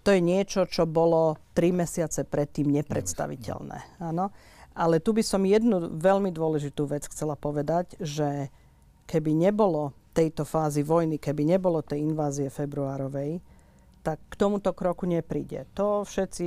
To 0.04 0.10
je 0.12 0.20
niečo, 0.20 0.68
čo 0.68 0.84
bolo 0.84 1.40
tri 1.56 1.72
mesiace 1.72 2.28
predtým 2.28 2.68
nepredstaviteľné. 2.68 4.04
Áno. 4.04 4.36
Ale 4.72 5.04
tu 5.04 5.12
by 5.12 5.24
som 5.24 5.44
jednu 5.44 6.00
veľmi 6.00 6.32
dôležitú 6.32 6.88
vec 6.88 7.08
chcela 7.12 7.36
povedať, 7.36 8.00
že 8.00 8.48
keby 9.08 9.36
nebolo 9.36 9.92
tejto 10.16 10.48
fázy 10.48 10.84
vojny, 10.84 11.20
keby 11.20 11.44
nebolo 11.44 11.84
tej 11.84 12.04
invázie 12.04 12.48
februárovej, 12.48 13.44
tak 14.02 14.18
k 14.32 14.34
tomuto 14.36 14.72
kroku 14.74 15.06
nepríde. 15.06 15.68
To 15.78 16.08
všetci 16.08 16.46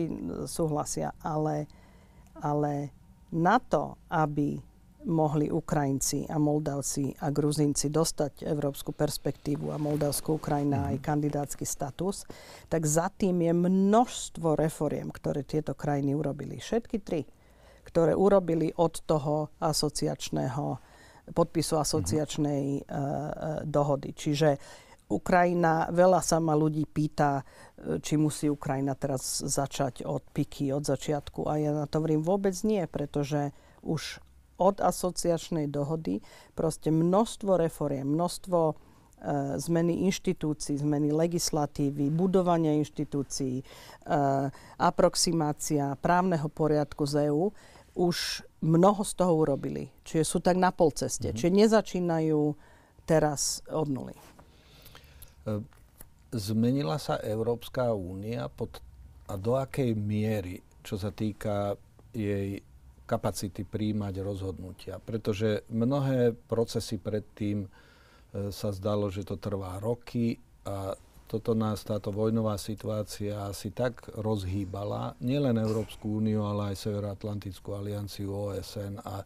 súhlasia, 0.49 1.15
ale, 1.23 1.71
ale 2.41 2.91
na 3.31 3.61
to, 3.63 3.95
aby 4.11 4.59
mohli 5.05 5.53
Ukrajinci 5.53 6.25
a 6.33 6.41
Moldavci 6.41 7.13
a 7.21 7.29
Gruzinci 7.29 7.93
dostať 7.93 8.49
európsku 8.49 8.97
perspektívu 8.97 9.69
a 9.69 9.77
Moldavskú 9.77 10.41
Ukrajina 10.41 10.81
mm-hmm. 10.81 10.91
aj 10.97 11.05
kandidátsky 11.05 11.65
status, 11.69 12.25
tak 12.73 12.89
za 12.89 13.13
tým 13.13 13.45
je 13.45 13.53
množstvo 13.53 14.57
reforiem, 14.57 15.13
ktoré 15.13 15.45
tieto 15.45 15.77
krajiny 15.77 16.17
urobili. 16.17 16.57
Všetky 16.57 16.97
tri 17.05 17.29
ktoré 17.95 18.19
urobili 18.19 18.75
od 18.75 19.07
toho 19.07 19.55
asociačného, 19.63 20.83
podpisu 21.31 21.79
asociačnej 21.79 22.83
uh, 22.83 23.63
dohody. 23.63 24.11
Čiže 24.11 24.59
Ukrajina, 25.07 25.87
veľa 25.95 26.19
sa 26.19 26.43
ma 26.43 26.59
ľudí 26.59 26.89
pýta, 26.89 27.45
e, 27.77 28.01
či 28.01 28.17
musí 28.17 28.49
Ukrajina 28.49 28.97
teraz 28.97 29.45
začať 29.45 30.01
od 30.09 30.25
piky, 30.33 30.73
od 30.73 30.81
začiatku. 30.81 31.45
A 31.45 31.61
ja 31.61 31.77
na 31.77 31.85
to 31.85 32.01
hovorím, 32.01 32.25
vôbec 32.25 32.57
nie, 32.65 32.83
pretože 32.89 33.53
už 33.85 34.19
od 34.57 34.81
asociačnej 34.81 35.69
dohody 35.69 36.25
proste 36.57 36.89
množstvo 36.89 37.61
reforiem, 37.61 38.17
množstvo 38.17 38.75
zmeny 39.57 40.05
inštitúcií, 40.05 40.77
zmeny 40.79 41.09
legislatívy, 41.13 42.13
budovania 42.13 42.77
inštitúcií, 42.77 43.65
aproximácia 44.77 45.97
právneho 45.99 46.49
poriadku 46.53 47.09
z 47.09 47.33
EÚ 47.33 47.49
už 47.95 48.43
mnoho 48.63 49.03
z 49.07 49.13
toho 49.15 49.33
urobili. 49.39 49.91
Čiže 50.03 50.25
sú 50.27 50.39
tak 50.43 50.59
na 50.59 50.75
polceste. 50.75 51.31
Mm-hmm. 51.31 51.39
Čiže 51.39 51.59
nezačínajú 51.65 52.43
teraz 53.07 53.63
od 53.71 53.87
nuly. 53.87 54.17
E, 55.47 55.63
zmenila 56.35 56.99
sa 56.99 57.21
Európska 57.23 57.95
únia 57.95 58.51
pod, 58.51 58.83
a 59.31 59.39
do 59.39 59.55
akej 59.55 59.95
miery, 59.95 60.61
čo 60.83 60.99
sa 60.99 61.15
týka 61.15 61.79
jej 62.11 62.61
kapacity 63.05 63.63
príjmať 63.69 64.15
rozhodnutia. 64.25 64.97
Pretože 64.99 65.69
mnohé 65.69 66.33
procesy 66.35 66.97
predtým 66.97 67.65
e, 67.65 67.69
sa 68.51 68.73
zdalo, 68.73 69.13
že 69.13 69.29
to 69.29 69.37
trvá 69.37 69.79
roky 69.79 70.41
a 70.65 70.97
toto 71.25 71.57
nás, 71.57 71.81
táto 71.83 72.13
vojnová 72.13 72.61
situácia 72.61 73.49
asi 73.49 73.73
tak 73.73 74.13
rozhýbala, 74.13 75.17
nielen 75.25 75.57
Európsku 75.57 76.21
úniu, 76.21 76.45
ale 76.45 76.73
aj 76.73 76.85
Severoatlantickú 76.85 77.73
alianciu, 77.73 78.31
OSN 78.31 79.01
a 79.03 79.25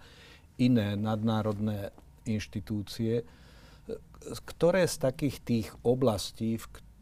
iné 0.62 0.94
nadnárodné 0.94 1.90
inštitúcie, 2.26 3.22
ktoré 4.44 4.84
z 4.84 4.96
takých 4.98 5.36
tých 5.42 5.68
oblastí, 5.82 6.58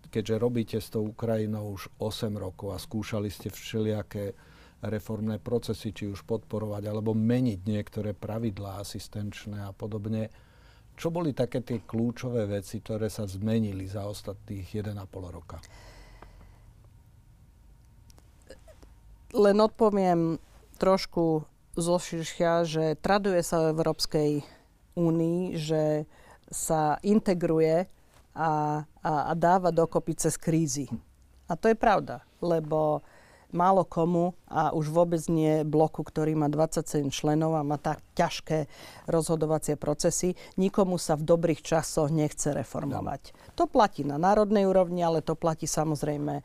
keďže 0.08 0.36
robíte 0.38 0.78
s 0.78 0.92
tou 0.92 1.10
Ukrajinou 1.10 1.76
už 1.76 1.90
8 1.98 2.36
rokov 2.36 2.72
a 2.72 2.78
skúšali 2.78 3.28
ste 3.28 3.52
všelijaké 3.52 4.32
reformné 4.84 5.40
procesy, 5.40 5.90
či 5.90 6.06
už 6.06 6.22
podporovať 6.28 6.88
alebo 6.88 7.16
meniť 7.16 7.60
niektoré 7.64 8.12
pravidlá 8.12 8.84
asistenčné 8.84 9.64
a 9.64 9.72
podobne, 9.72 10.28
čo 10.96 11.12
boli 11.12 11.36
také 11.36 11.60
tie 11.60 11.84
kľúčové 11.84 12.48
veci, 12.48 12.80
ktoré 12.80 13.12
sa 13.12 13.28
zmenili 13.28 13.84
za 13.84 14.08
ostatných 14.08 14.64
1,5 14.64 14.96
roka? 15.28 15.60
Len 19.36 19.56
odpoviem 19.60 20.40
trošku 20.80 21.44
zoširšia, 21.76 22.64
že 22.64 22.84
traduje 22.96 23.44
sa 23.44 23.60
v 23.60 23.76
Európskej 23.76 24.30
únii, 24.96 25.60
že 25.60 26.08
sa 26.48 26.96
integruje 27.04 27.84
a, 28.32 28.84
a, 29.04 29.12
a 29.28 29.32
dáva 29.36 29.68
dokopy 29.68 30.16
cez 30.16 30.40
krízy. 30.40 30.88
A 31.46 31.54
to 31.54 31.68
je 31.68 31.76
pravda, 31.76 32.24
lebo 32.40 33.04
málo 33.56 33.88
komu 33.88 34.36
a 34.44 34.76
už 34.76 34.92
vôbec 34.92 35.24
nie 35.32 35.64
bloku, 35.64 36.04
ktorý 36.04 36.36
má 36.36 36.52
27 36.52 37.08
členov 37.08 37.56
a 37.56 37.64
má 37.64 37.80
tak 37.80 38.04
ťažké 38.12 38.68
rozhodovacie 39.08 39.80
procesy. 39.80 40.36
Nikomu 40.60 41.00
sa 41.00 41.16
v 41.16 41.24
dobrých 41.24 41.64
časoch 41.64 42.12
nechce 42.12 42.52
reformovať. 42.52 43.32
To 43.56 43.64
platí 43.64 44.04
na 44.04 44.20
národnej 44.20 44.68
úrovni, 44.68 45.00
ale 45.00 45.24
to 45.24 45.32
platí 45.32 45.64
samozrejme 45.64 46.38
e, 46.38 46.42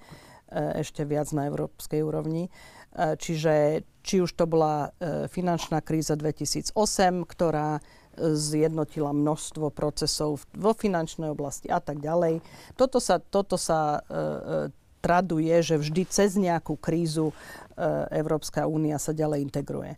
ešte 0.80 1.03
viac 1.03 1.27
na 1.36 1.51
európskej 1.51 2.00
úrovni. 2.00 2.48
E, 2.48 3.20
čiže 3.20 3.84
či 4.01 4.24
už 4.24 4.32
to 4.34 4.48
bola 4.48 4.96
e, 4.98 5.27
finančná 5.27 5.84
kríza 5.84 6.15
2008, 6.15 6.72
ktorá 7.27 7.84
zjednotila 8.20 9.15
množstvo 9.15 9.72
procesov 9.72 10.44
vo 10.51 10.75
finančnej 10.75 11.32
oblasti 11.32 11.72
a 11.72 11.80
tak 11.80 12.03
ďalej. 12.03 12.44
Toto 12.75 13.00
sa, 13.00 13.24
toto 13.24 13.56
sa 13.56 14.03
traduje, 15.01 15.53
že 15.65 15.81
vždy 15.81 16.03
cez 16.08 16.38
nejakú 16.38 16.77
krízu 16.77 17.34
Európska 18.13 18.70
únia 18.70 19.01
sa 19.01 19.12
ďalej 19.12 19.41
integruje. 19.41 19.98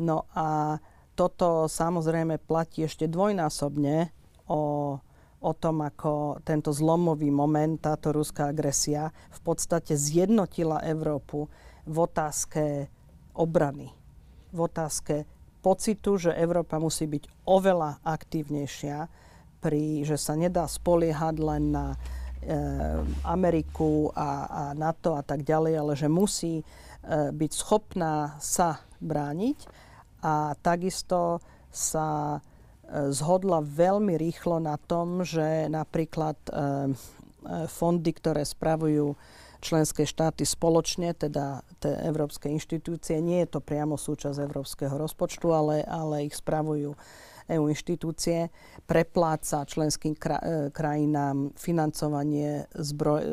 No 0.00 0.24
a 0.32 0.80
toto 1.18 1.66
samozrejme 1.66 2.38
platí 2.38 2.86
ešte 2.86 3.10
dvojnásobne 3.10 4.14
o, 4.46 4.62
o 5.42 5.52
tom, 5.58 5.82
ako 5.82 6.38
tento 6.46 6.70
zlomový 6.70 7.28
moment, 7.34 7.76
táto 7.82 8.14
ruská 8.14 8.54
agresia 8.54 9.10
v 9.34 9.40
podstate 9.42 9.98
zjednotila 9.98 10.80
Európu 10.86 11.50
v 11.84 11.96
otázke 11.98 12.86
obrany, 13.34 13.90
v 14.54 14.58
otázke 14.62 15.26
pocitu, 15.58 16.16
že 16.16 16.38
Európa 16.38 16.78
musí 16.78 17.10
byť 17.10 17.24
oveľa 17.50 17.98
aktívnejšia, 18.06 19.10
pri, 19.58 20.06
že 20.06 20.14
sa 20.14 20.38
nedá 20.38 20.70
spoliehať 20.70 21.34
len 21.42 21.74
na 21.74 21.86
e, 21.92 21.96
Ameriku 23.24 24.14
a, 24.14 24.30
a 24.46 24.62
NATO 24.74 25.18
a 25.18 25.22
tak 25.22 25.42
ďalej, 25.42 25.74
ale 25.78 25.92
že 25.98 26.08
musí 26.08 26.54
e, 26.60 26.64
byť 27.34 27.52
schopná 27.52 28.38
sa 28.38 28.82
brániť 29.02 29.58
a 30.22 30.54
takisto 30.58 31.42
sa 31.68 32.38
e, 32.38 33.10
zhodla 33.10 33.62
veľmi 33.62 34.14
rýchlo 34.16 34.62
na 34.62 34.78
tom, 34.78 35.26
že 35.26 35.66
napríklad 35.68 36.36
fondy, 37.70 38.10
ktoré 38.12 38.42
spravujú 38.42 39.14
členské 39.58 40.06
štáty 40.06 40.46
spoločne, 40.46 41.14
teda 41.14 41.66
tie 41.82 41.92
európske 42.06 42.46
inštitúcie, 42.50 43.18
nie 43.18 43.42
je 43.46 43.58
to 43.58 43.60
priamo 43.62 43.98
súčasť 43.98 44.38
európskeho 44.38 44.94
rozpočtu, 44.94 45.46
ale, 45.50 45.76
ale 45.82 46.30
ich 46.30 46.34
spravujú 46.38 46.94
EU 47.48 47.72
inštitúcie 47.72 48.52
prepláca 48.84 49.64
členským 49.64 50.12
kra- 50.16 50.40
e, 50.40 50.68
krajinám 50.72 51.56
financovanie 51.56 52.68
zbroj- 52.76 53.24
e, 53.24 53.32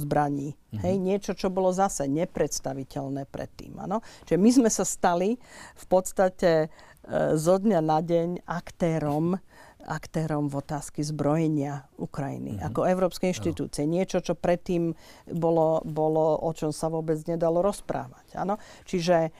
zbraní. 0.00 0.52
Mm-hmm. 0.52 0.80
Hej, 0.80 0.94
niečo, 0.98 1.32
čo 1.36 1.52
bolo 1.52 1.72
zase 1.72 2.08
nepredstaviteľné 2.08 3.28
predtým. 3.28 3.76
Ano? 3.76 4.00
Čiže 4.24 4.38
my 4.40 4.50
sme 4.50 4.70
sa 4.72 4.84
stali 4.88 5.36
v 5.76 5.84
podstate 5.86 6.50
e, 6.64 7.36
zo 7.36 7.56
dňa 7.60 7.80
na 7.84 7.98
deň 8.00 8.48
aktérom 8.48 9.36
aktérom 9.82 10.46
v 10.46 10.62
otázky 10.62 11.02
zbrojenia 11.02 11.90
Ukrajiny. 11.98 12.54
Mm-hmm. 12.54 12.68
Ako 12.70 12.86
európske 12.86 13.34
inštitúcie. 13.34 13.82
No. 13.82 13.98
Niečo, 13.98 14.22
čo 14.22 14.38
predtým 14.38 14.94
bolo, 15.34 15.82
bolo, 15.82 16.38
o 16.38 16.50
čom 16.54 16.70
sa 16.70 16.86
vôbec 16.86 17.18
nedalo 17.26 17.66
rozprávať. 17.66 18.38
Ano? 18.38 18.62
Čiže 18.86 19.34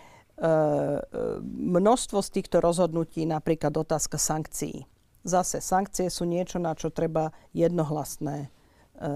množstvo 1.43 2.19
z 2.19 2.29
týchto 2.35 2.59
rozhodnutí, 2.59 3.23
napríklad 3.23 3.79
otázka 3.79 4.19
sankcií. 4.19 4.83
Zase 5.23 5.63
sankcie 5.63 6.11
sú 6.11 6.27
niečo, 6.27 6.59
na 6.59 6.75
čo 6.75 6.91
treba 6.91 7.31
jednohlasné 7.55 8.37
e, 8.43 8.47
e, 8.47 9.11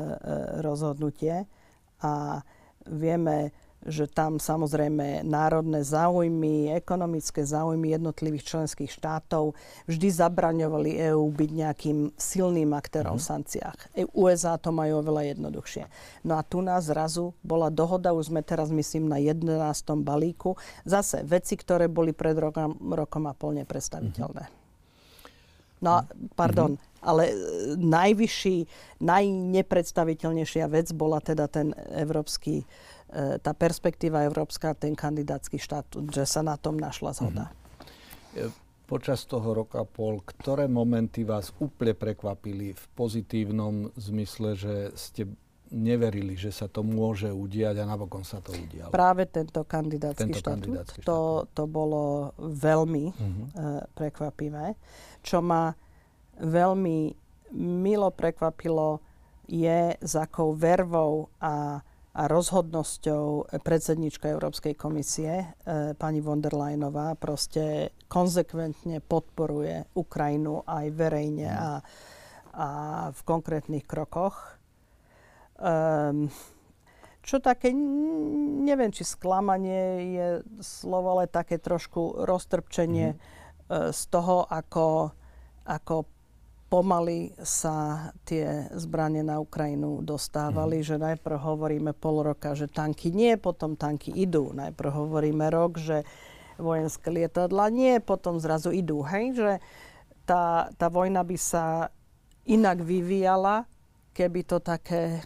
rozhodnutie 0.63 1.51
a 1.99 2.47
vieme 2.87 3.51
že 3.87 4.11
tam 4.11 4.43
samozrejme 4.43 5.23
národné 5.23 5.87
záujmy, 5.87 6.75
ekonomické 6.75 7.47
záujmy 7.47 7.95
jednotlivých 7.95 8.45
členských 8.45 8.91
štátov 8.91 9.55
vždy 9.87 10.09
zabraňovali 10.11 10.99
EÚ 11.15 11.31
byť 11.31 11.51
nejakým 11.55 11.99
silným 12.19 12.75
aktérom 12.75 13.17
mm-hmm. 13.17 13.23
v 13.23 13.31
sankciách. 13.31 13.79
E, 13.95 14.03
USA 14.11 14.59
to 14.59 14.75
majú 14.75 15.01
oveľa 15.01 15.39
jednoduchšie. 15.39 15.87
No 16.27 16.37
a 16.37 16.43
tu 16.43 16.59
nás 16.61 16.91
zrazu 16.91 17.31
bola 17.47 17.71
dohoda, 17.71 18.11
už 18.11 18.35
sme 18.35 18.43
teraz 18.43 18.75
myslím 18.75 19.07
na 19.07 19.23
11. 19.23 19.47
balíku, 20.03 20.59
zase 20.83 21.23
veci, 21.23 21.55
ktoré 21.55 21.87
boli 21.87 22.11
pred 22.11 22.35
rokom, 22.35 22.75
rokom 22.91 23.31
a 23.31 23.33
pol 23.39 23.55
nepredstaviteľné. 23.63 24.45
Mm-hmm. 24.51 24.65
No, 25.77 26.03
pardon, 26.35 26.75
mm-hmm. 26.75 27.05
ale 27.05 27.23
e, 27.29 27.35
najvyšší, 27.77 28.57
najnepredstaviteľnejšia 29.05 30.65
vec 30.73 30.91
bola 30.97 31.21
teda 31.21 31.47
ten 31.53 31.77
európsky 31.93 32.65
tá 33.15 33.53
perspektíva 33.55 34.27
európska, 34.27 34.75
ten 34.75 34.99
kandidátsky 34.99 35.57
štát, 35.63 35.87
že 36.11 36.27
sa 36.27 36.43
na 36.43 36.59
tom 36.59 36.77
našla 36.77 37.15
zhoda. 37.15 37.49
Mm-hmm. 38.35 38.65
Počas 38.87 39.27
toho 39.27 39.51
roka 39.51 39.83
pol, 39.83 40.23
ktoré 40.23 40.71
momenty 40.71 41.27
vás 41.27 41.51
úplne 41.59 41.95
prekvapili 41.99 42.71
v 42.71 42.85
pozitívnom 42.95 43.91
zmysle, 43.99 44.55
že 44.55 44.75
ste 44.95 45.27
neverili, 45.75 46.39
že 46.39 46.55
sa 46.55 46.71
to 46.71 46.87
môže 46.87 47.27
udiať 47.27 47.83
a 47.83 47.85
napokon 47.91 48.23
sa 48.23 48.39
to 48.39 48.55
udialo? 48.55 48.95
Práve 48.95 49.27
tento 49.27 49.67
kandidátsky 49.67 50.31
tento 50.31 50.39
štatút. 50.39 50.63
Kandidátsky 50.63 50.99
to, 51.03 51.51
to 51.51 51.67
bolo 51.67 52.31
veľmi 52.39 53.11
uh-huh. 53.11 53.27
uh, 53.27 53.83
prekvapivé. 53.99 54.79
Čo 55.27 55.43
ma 55.43 55.75
veľmi 56.39 56.99
milo 57.59 58.15
prekvapilo 58.15 59.03
je, 59.51 59.95
s 59.99 60.13
akou 60.15 60.55
vervou 60.55 61.31
a 61.43 61.83
a 62.17 62.23
rozhodnosťou 62.33 63.53
predsednička 63.61 64.33
Európskej 64.33 64.73
komisie, 64.73 65.53
e, 65.53 65.93
pani 66.01 66.25
von 66.25 66.41
der 66.41 66.57
Leyenová, 66.57 67.13
proste 67.13 67.93
konzekventne 68.09 69.05
podporuje 69.05 69.85
Ukrajinu 69.93 70.65
aj 70.65 70.87
verejne 70.97 71.49
a, 71.53 71.85
a 72.57 72.69
v 73.13 73.21
konkrétnych 73.21 73.85
krokoch. 73.85 74.57
Um, 75.61 76.33
čo 77.21 77.37
také, 77.37 77.77
neviem, 78.65 78.89
či 78.97 79.05
sklamanie 79.05 79.85
je 80.17 80.29
slovo, 80.65 81.21
ale 81.21 81.29
také 81.29 81.61
trošku 81.61 82.25
roztrpčenie 82.25 83.13
mm. 83.13 83.93
z 83.93 84.03
toho, 84.09 84.49
ako, 84.49 85.13
ako 85.69 86.16
pomaly 86.67 87.31
sa 87.47 88.11
tie 88.27 88.67
zbranie 88.75 89.23
na 89.23 89.39
Ukrajinu 89.39 90.03
dostávali, 90.03 90.83
mm. 90.83 90.87
že 90.87 90.97
najprv 90.99 91.39
hovoríme 91.39 91.95
pol 91.95 92.27
roka, 92.27 92.59
že 92.59 92.67
tanky 92.67 93.15
nie, 93.15 93.39
potom 93.39 93.79
tanky 93.79 94.11
idú. 94.11 94.51
Najprv 94.51 94.91
hovoríme 94.91 95.47
rok, 95.51 95.79
že 95.79 96.03
vojenské 96.59 97.13
lietadla 97.13 97.71
nie, 97.71 98.03
potom 98.03 98.43
zrazu 98.43 98.75
idú. 98.75 99.07
Hej, 99.07 99.39
že 99.39 99.53
tá, 100.27 100.73
tá 100.75 100.91
vojna 100.91 101.23
by 101.23 101.39
sa 101.39 101.95
inak 102.43 102.83
vyvíjala, 102.83 103.71
keby 104.11 104.43
to 104.43 104.59
také 104.59 105.23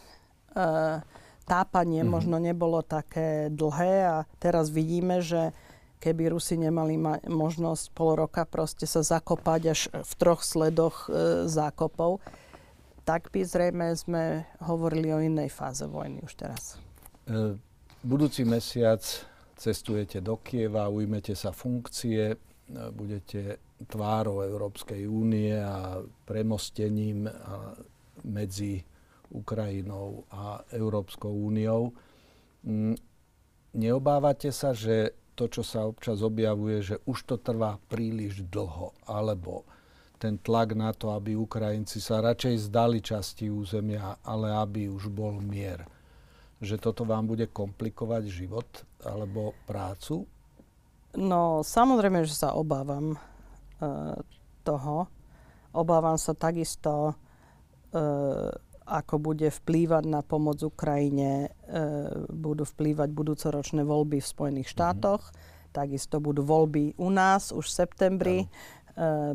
uh, 0.53 1.01
tápanie 1.49 2.05
mm. 2.05 2.11
možno 2.11 2.37
nebolo 2.37 2.85
také 2.85 3.49
dlhé 3.49 3.95
a 4.05 4.17
teraz 4.37 4.69
vidíme, 4.69 5.25
že 5.25 5.57
keby 6.01 6.33
Rusi 6.33 6.57
nemali 6.57 6.97
ma- 6.97 7.23
možnosť 7.29 7.93
pol 7.93 8.17
roka 8.17 8.49
proste 8.49 8.89
sa 8.89 9.05
zakopať 9.05 9.61
až 9.69 9.81
v 9.93 10.13
troch 10.17 10.41
sledoch 10.41 11.07
e, 11.07 11.45
zákopov, 11.47 12.25
tak 13.05 13.29
by 13.29 13.45
zrejme 13.45 13.93
sme 13.93 14.49
hovorili 14.65 15.13
o 15.13 15.21
inej 15.21 15.53
fáze 15.53 15.85
vojny 15.85 16.25
už 16.25 16.33
teraz. 16.41 16.81
E, 17.29 17.55
budúci 18.01 18.49
mesiac 18.49 19.05
cestujete 19.61 20.25
do 20.25 20.41
Kieva, 20.41 20.89
ujmete 20.89 21.37
sa 21.37 21.53
funkcie, 21.53 22.33
e, 22.33 22.37
budete 22.97 23.61
tvárou 23.85 24.41
Európskej 24.41 25.05
únie 25.05 25.53
a 25.57 26.01
premostením 26.25 27.29
a 27.29 27.77
medzi 28.25 28.81
Ukrajinou 29.31 30.27
a 30.33 30.65
Európskou 30.75 31.31
úniou. 31.31 31.95
Mm, 32.67 32.99
neobávate 33.73 34.51
sa, 34.51 34.75
že 34.75 35.15
to, 35.41 35.49
čo 35.49 35.65
sa 35.65 35.89
občas 35.89 36.21
objavuje, 36.21 36.85
že 36.85 36.97
už 37.09 37.25
to 37.25 37.37
trvá 37.41 37.81
príliš 37.89 38.45
dlho, 38.45 38.93
alebo 39.09 39.65
ten 40.21 40.37
tlak 40.37 40.77
na 40.77 40.93
to, 40.93 41.17
aby 41.17 41.33
Ukrajinci 41.33 41.97
sa 41.97 42.21
radšej 42.21 42.69
zdali 42.69 43.01
časti 43.01 43.49
územia, 43.49 44.21
ale 44.21 44.53
aby 44.53 44.93
už 44.93 45.09
bol 45.09 45.41
mier. 45.41 45.89
Že 46.61 46.77
toto 46.77 47.09
vám 47.09 47.25
bude 47.25 47.49
komplikovať 47.49 48.29
život 48.29 48.69
alebo 49.01 49.57
prácu? 49.65 50.29
No, 51.17 51.65
samozrejme, 51.65 52.29
že 52.29 52.37
sa 52.37 52.53
obávam 52.53 53.17
uh, 53.17 54.13
toho. 54.61 55.09
Obávam 55.73 56.21
sa 56.21 56.37
takisto 56.37 57.17
uh, 57.17 58.53
ako 58.91 59.23
bude 59.23 59.47
vplývať 59.55 60.05
na 60.11 60.27
pomoc 60.27 60.59
Ukrajine, 60.67 61.55
e, 61.63 62.11
budú 62.27 62.67
vplývať 62.67 63.15
budúcoročné 63.15 63.87
voľby 63.87 64.19
v 64.19 64.27
Spojených 64.27 64.69
mhm. 64.69 64.75
štátoch, 64.75 65.23
mm-hmm. 65.31 65.71
takisto 65.71 66.19
budú 66.19 66.43
voľby 66.43 66.99
u 66.99 67.09
nás 67.15 67.55
už 67.55 67.71
v 67.71 67.77
septembri, 67.87 68.39
e, 68.43 68.49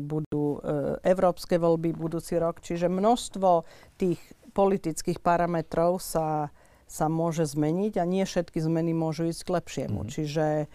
budú 0.04 0.60
e, 0.60 1.00
európske 1.00 1.56
voľby 1.56 1.96
budúci 1.96 2.36
rok, 2.36 2.60
čiže 2.60 2.92
množstvo 2.92 3.64
tých 3.96 4.20
politických 4.52 5.24
parametrov 5.24 6.00
sa, 6.00 6.52
sa 6.84 7.06
môže 7.08 7.48
zmeniť 7.48 7.96
a 7.96 8.04
nie 8.04 8.24
všetky 8.28 8.60
zmeny 8.60 8.92
môžu 8.92 9.28
ísť 9.28 9.40
k 9.40 9.54
lepšiemu. 9.56 10.00
Mm-hmm. 10.04 10.12
Čiže 10.12 10.46
e, 10.60 10.66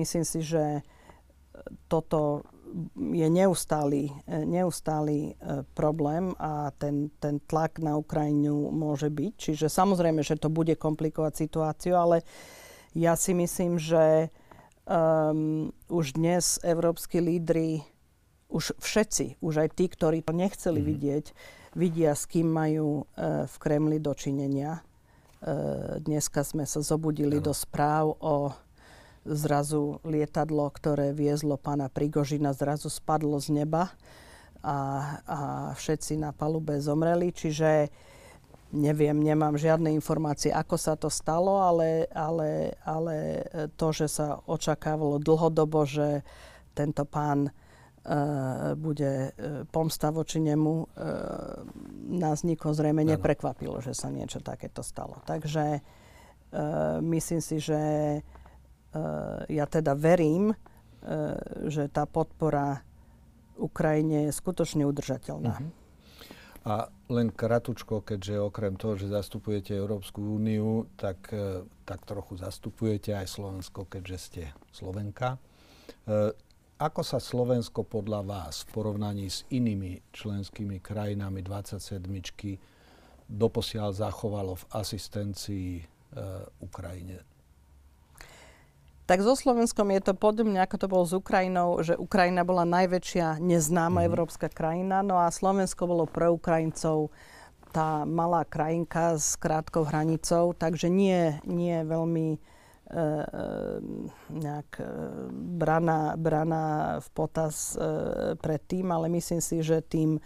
myslím 0.00 0.24
si, 0.24 0.40
že 0.40 0.80
toto 1.88 2.44
je 2.96 3.26
neustály, 3.26 4.14
neustály 4.26 5.34
e, 5.34 5.62
problém 5.74 6.34
a 6.38 6.70
ten, 6.78 7.10
ten 7.18 7.42
tlak 7.44 7.82
na 7.82 7.98
Ukrajinu 7.98 8.70
môže 8.70 9.10
byť. 9.10 9.32
Čiže 9.36 9.66
samozrejme, 9.66 10.22
že 10.22 10.38
to 10.38 10.46
bude 10.50 10.74
komplikovať 10.78 11.32
situáciu, 11.34 11.98
ale 11.98 12.22
ja 12.94 13.14
si 13.14 13.34
myslím, 13.34 13.78
že 13.78 14.30
um, 14.86 15.70
už 15.86 16.18
dnes 16.18 16.58
európsky 16.66 17.22
lídry, 17.22 17.86
už 18.50 18.74
všetci, 18.82 19.38
už 19.38 19.66
aj 19.66 19.68
tí, 19.78 19.86
ktorí 19.86 20.26
to 20.26 20.34
nechceli 20.34 20.82
mm-hmm. 20.82 20.90
vidieť, 20.90 21.24
vidia, 21.78 22.12
s 22.18 22.26
kým 22.26 22.50
majú 22.50 23.06
uh, 23.06 23.46
v 23.46 23.54
Kremli 23.62 24.02
dočinenia. 24.02 24.82
Uh, 25.40 26.02
dneska 26.02 26.42
sme 26.42 26.66
sa 26.66 26.82
zobudili 26.82 27.38
ano. 27.38 27.46
do 27.50 27.54
správ 27.54 28.18
o 28.18 28.50
zrazu 29.24 30.00
lietadlo, 30.04 30.70
ktoré 30.72 31.12
viezlo 31.12 31.60
pána 31.60 31.92
Prigožina, 31.92 32.56
zrazu 32.56 32.88
spadlo 32.88 33.36
z 33.36 33.52
neba 33.52 33.92
a, 34.64 34.78
a 35.24 35.38
všetci 35.76 36.16
na 36.16 36.32
palube 36.32 36.80
zomreli. 36.80 37.32
Čiže 37.32 37.92
neviem, 38.72 39.18
nemám 39.18 39.58
žiadne 39.58 39.90
informácie, 39.92 40.54
ako 40.54 40.76
sa 40.78 40.94
to 40.96 41.10
stalo, 41.10 41.60
ale, 41.60 42.06
ale, 42.14 42.78
ale 42.86 43.44
to, 43.76 43.92
že 43.92 44.06
sa 44.08 44.40
očakávalo 44.46 45.18
dlhodobo, 45.18 45.84
že 45.84 46.22
tento 46.72 47.02
pán 47.02 47.50
uh, 47.50 48.72
bude 48.78 49.34
uh, 49.34 49.66
pomsta 49.68 50.14
voči 50.14 50.38
nemu, 50.38 50.74
uh, 50.86 50.86
nás 52.14 52.46
nikoho 52.46 52.72
zrejme 52.72 53.02
ano. 53.02 53.18
neprekvapilo, 53.18 53.82
že 53.82 53.92
sa 53.92 54.08
niečo 54.08 54.40
takéto 54.40 54.80
stalo. 54.80 55.20
Takže 55.28 55.82
myslím 56.98 57.38
si, 57.38 57.62
že 57.62 57.78
ja 59.46 59.66
teda 59.70 59.94
verím, 59.94 60.50
uh, 60.50 60.56
že 61.70 61.86
tá 61.86 62.06
podpora 62.10 62.82
Ukrajine 63.60 64.26
je 64.28 64.32
skutočne 64.32 64.82
udržateľná. 64.88 65.54
Uh-huh. 65.60 65.78
A 66.60 66.92
len 67.08 67.32
kratučko, 67.32 68.04
keďže 68.04 68.36
okrem 68.36 68.76
toho, 68.76 68.96
že 68.96 69.08
zastupujete 69.08 69.72
Európsku 69.72 70.20
úniu, 70.20 70.84
tak, 71.00 71.32
e, 71.32 71.64
tak 71.88 72.04
trochu 72.04 72.36
zastupujete 72.36 73.16
aj 73.16 73.32
Slovensko, 73.32 73.88
keďže 73.88 74.18
ste 74.20 74.42
Slovenka. 74.68 75.40
Ako 76.80 77.04
sa 77.04 77.20
Slovensko 77.20 77.84
podľa 77.84 78.24
vás 78.24 78.64
v 78.64 78.72
porovnaní 78.72 79.28
s 79.28 79.44
inými 79.52 80.00
členskými 80.16 80.80
krajinami 80.80 81.44
27 81.44 82.08
doposiaľ 83.28 83.92
zachovalo 83.92 84.56
v 84.56 84.64
asistencii 84.72 85.70
e, 85.76 85.84
Ukrajine? 86.60 87.29
Tak 89.10 89.26
so 89.26 89.34
Slovenskom 89.34 89.90
je 89.90 90.06
to 90.06 90.14
podobne, 90.14 90.62
ako 90.62 90.76
to 90.78 90.86
bolo 90.86 91.02
s 91.02 91.10
Ukrajinou, 91.10 91.82
že 91.82 91.98
Ukrajina 91.98 92.46
bola 92.46 92.62
najväčšia 92.62 93.42
neznáma 93.42 94.06
mm. 94.06 94.06
európska 94.06 94.46
krajina, 94.46 95.02
no 95.02 95.18
a 95.18 95.34
Slovensko 95.34 95.90
bolo 95.90 96.06
pre 96.06 96.30
Ukrajincov 96.30 97.10
tá 97.74 98.06
malá 98.06 98.46
krajinka 98.46 99.18
s 99.18 99.34
krátkou 99.34 99.82
hranicou, 99.82 100.54
takže 100.54 100.86
nie, 100.86 101.42
nie 101.42 101.82
veľmi 101.82 102.28
e, 102.34 102.38
e 102.38 103.06
nejak 104.30 104.70
e, 104.78 104.86
braná, 105.58 106.14
braná 106.14 107.02
v 107.02 107.08
potaz 107.10 107.74
e, 107.74 108.38
predtým, 108.38 108.94
ale 108.94 109.10
myslím 109.10 109.42
si, 109.42 109.58
že 109.66 109.82
tým 109.82 110.22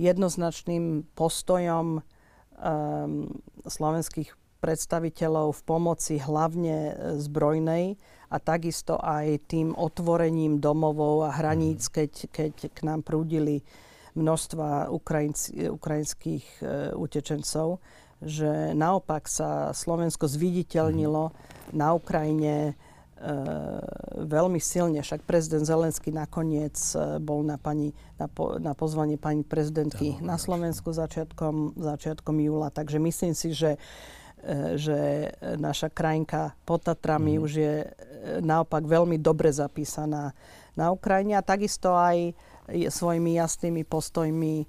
jednoznačným 0.00 1.04
postojom 1.12 2.00
e, 2.00 2.02
slovenských 3.68 4.40
predstaviteľov 4.62 5.58
v 5.58 5.62
pomoci 5.66 6.22
hlavne 6.22 6.76
e, 6.78 6.92
zbrojnej 7.18 7.98
a 8.32 8.36
takisto 8.38 8.96
aj 8.96 9.50
tým 9.50 9.74
otvorením 9.74 10.62
domovov 10.62 11.26
a 11.26 11.34
hraníc, 11.34 11.90
mhm. 11.90 11.92
keď, 11.92 12.12
keď 12.30 12.52
k 12.70 12.80
nám 12.86 13.02
prúdili 13.02 13.66
množstva 14.14 14.92
ukrajinských 15.72 16.44
e, 16.60 16.64
utečencov, 16.94 17.80
že 18.22 18.76
naopak 18.76 19.26
sa 19.26 19.74
Slovensko 19.74 20.30
zviditeľnilo 20.30 21.32
mm. 21.32 21.34
na 21.74 21.96
Ukrajine 21.96 22.54
e, 22.70 22.72
veľmi 24.20 24.60
silne. 24.60 25.00
Však 25.00 25.26
prezident 25.26 25.64
Zelenský 25.64 26.12
nakoniec 26.12 26.76
e, 26.92 27.18
bol 27.18 27.40
na, 27.42 27.56
pani, 27.56 27.96
na, 28.20 28.28
po, 28.28 28.60
na 28.60 28.76
pozvanie 28.76 29.16
pani 29.16 29.42
prezidentky 29.42 30.20
na 30.20 30.36
Slovensku 30.36 30.92
začiatkom, 30.92 31.74
začiatkom 31.80 32.36
júla. 32.36 32.68
Takže 32.68 33.00
myslím 33.00 33.32
si, 33.32 33.56
že 33.56 33.74
E, 33.74 34.21
že 34.74 35.30
naša 35.54 35.86
krajinka 35.94 36.58
pod 36.66 36.82
Tatrami 36.82 37.38
mm. 37.38 37.42
už 37.46 37.52
je 37.54 37.74
e, 37.82 37.88
naopak 38.42 38.82
veľmi 38.82 39.22
dobre 39.22 39.54
zapísaná 39.54 40.34
na 40.74 40.90
Ukrajine 40.90 41.38
a 41.38 41.46
takisto 41.46 41.94
aj 41.94 42.34
svojimi 42.70 43.38
jasnými 43.38 43.86
postojmi 43.86 44.66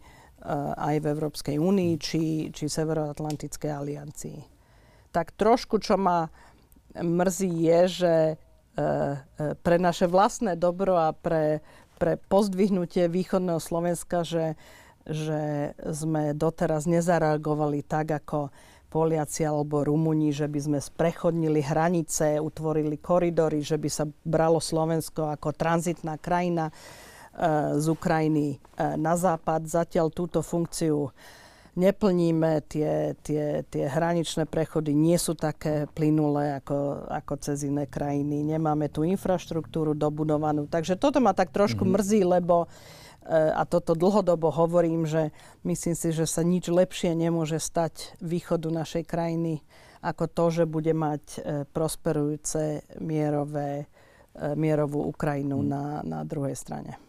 aj 0.76 0.96
v 1.00 1.06
Európskej 1.08 1.56
únii 1.56 1.94
či, 1.96 2.52
či 2.52 2.68
Severoatlantickej 2.68 3.72
aliancii. 3.72 4.40
Tak 5.16 5.40
trošku, 5.40 5.80
čo 5.80 5.96
ma 5.96 6.28
mrzí, 7.00 7.52
je, 7.64 7.82
že 7.88 8.16
pre 9.64 9.78
naše 9.80 10.10
vlastné 10.10 10.58
dobro 10.60 10.98
a 10.98 11.14
pre, 11.14 11.64
pre 11.96 12.18
pozdvihnutie 12.18 13.08
východného 13.08 13.62
Slovenska, 13.62 14.26
že, 14.26 14.58
že 15.06 15.72
sme 15.78 16.34
doteraz 16.34 16.90
nezareagovali 16.90 17.86
tak, 17.86 18.12
ako 18.12 18.50
Poliaci 18.94 19.42
alebo 19.42 19.82
Rumuni, 19.82 20.30
že 20.30 20.46
by 20.46 20.60
sme 20.62 20.78
sprechodnili 20.78 21.66
hranice, 21.66 22.38
utvorili 22.38 23.02
koridory, 23.02 23.66
že 23.66 23.82
by 23.82 23.90
sa 23.90 24.06
bralo 24.22 24.62
Slovensko 24.62 25.34
ako 25.34 25.50
tranzitná 25.58 26.22
krajina 26.22 26.70
e, 26.70 26.74
z 27.82 27.86
Ukrajiny 27.90 28.46
e, 28.54 28.58
na 29.02 29.18
západ. 29.18 29.66
Zatiaľ 29.66 30.14
túto 30.14 30.46
funkciu 30.46 31.10
neplníme, 31.74 32.62
tie, 32.70 33.18
tie, 33.26 33.66
tie 33.66 33.86
hraničné 33.90 34.46
prechody 34.46 34.94
nie 34.94 35.18
sú 35.18 35.34
také 35.34 35.90
plynulé 35.90 36.62
ako, 36.62 37.10
ako 37.10 37.34
cez 37.42 37.66
iné 37.66 37.90
krajiny. 37.90 38.46
Nemáme 38.46 38.94
tú 38.94 39.02
infraštruktúru 39.02 39.98
dobudovanú. 39.98 40.70
Takže 40.70 41.02
toto 41.02 41.18
ma 41.18 41.34
tak 41.34 41.50
trošku 41.50 41.82
mm-hmm. 41.82 41.98
mrzí, 41.98 42.22
lebo 42.30 42.70
a 43.30 43.64
toto 43.64 43.96
dlhodobo 43.96 44.52
hovorím, 44.52 45.08
že 45.08 45.32
myslím 45.64 45.96
si, 45.96 46.12
že 46.12 46.28
sa 46.28 46.44
nič 46.44 46.68
lepšie 46.68 47.16
nemôže 47.16 47.58
stať 47.58 48.20
východu 48.20 48.68
našej 48.68 49.04
krajiny 49.08 49.64
ako 50.04 50.28
to, 50.28 50.46
že 50.52 50.64
bude 50.68 50.92
mať 50.92 51.24
e, 51.24 51.40
prosperujúce 51.64 52.84
mierové, 53.00 53.88
e, 54.36 54.52
mierovú 54.60 55.08
Ukrajinu 55.08 55.64
hmm. 55.64 55.68
na, 55.72 55.86
na 56.04 56.20
druhej 56.28 56.54
strane. 56.60 57.00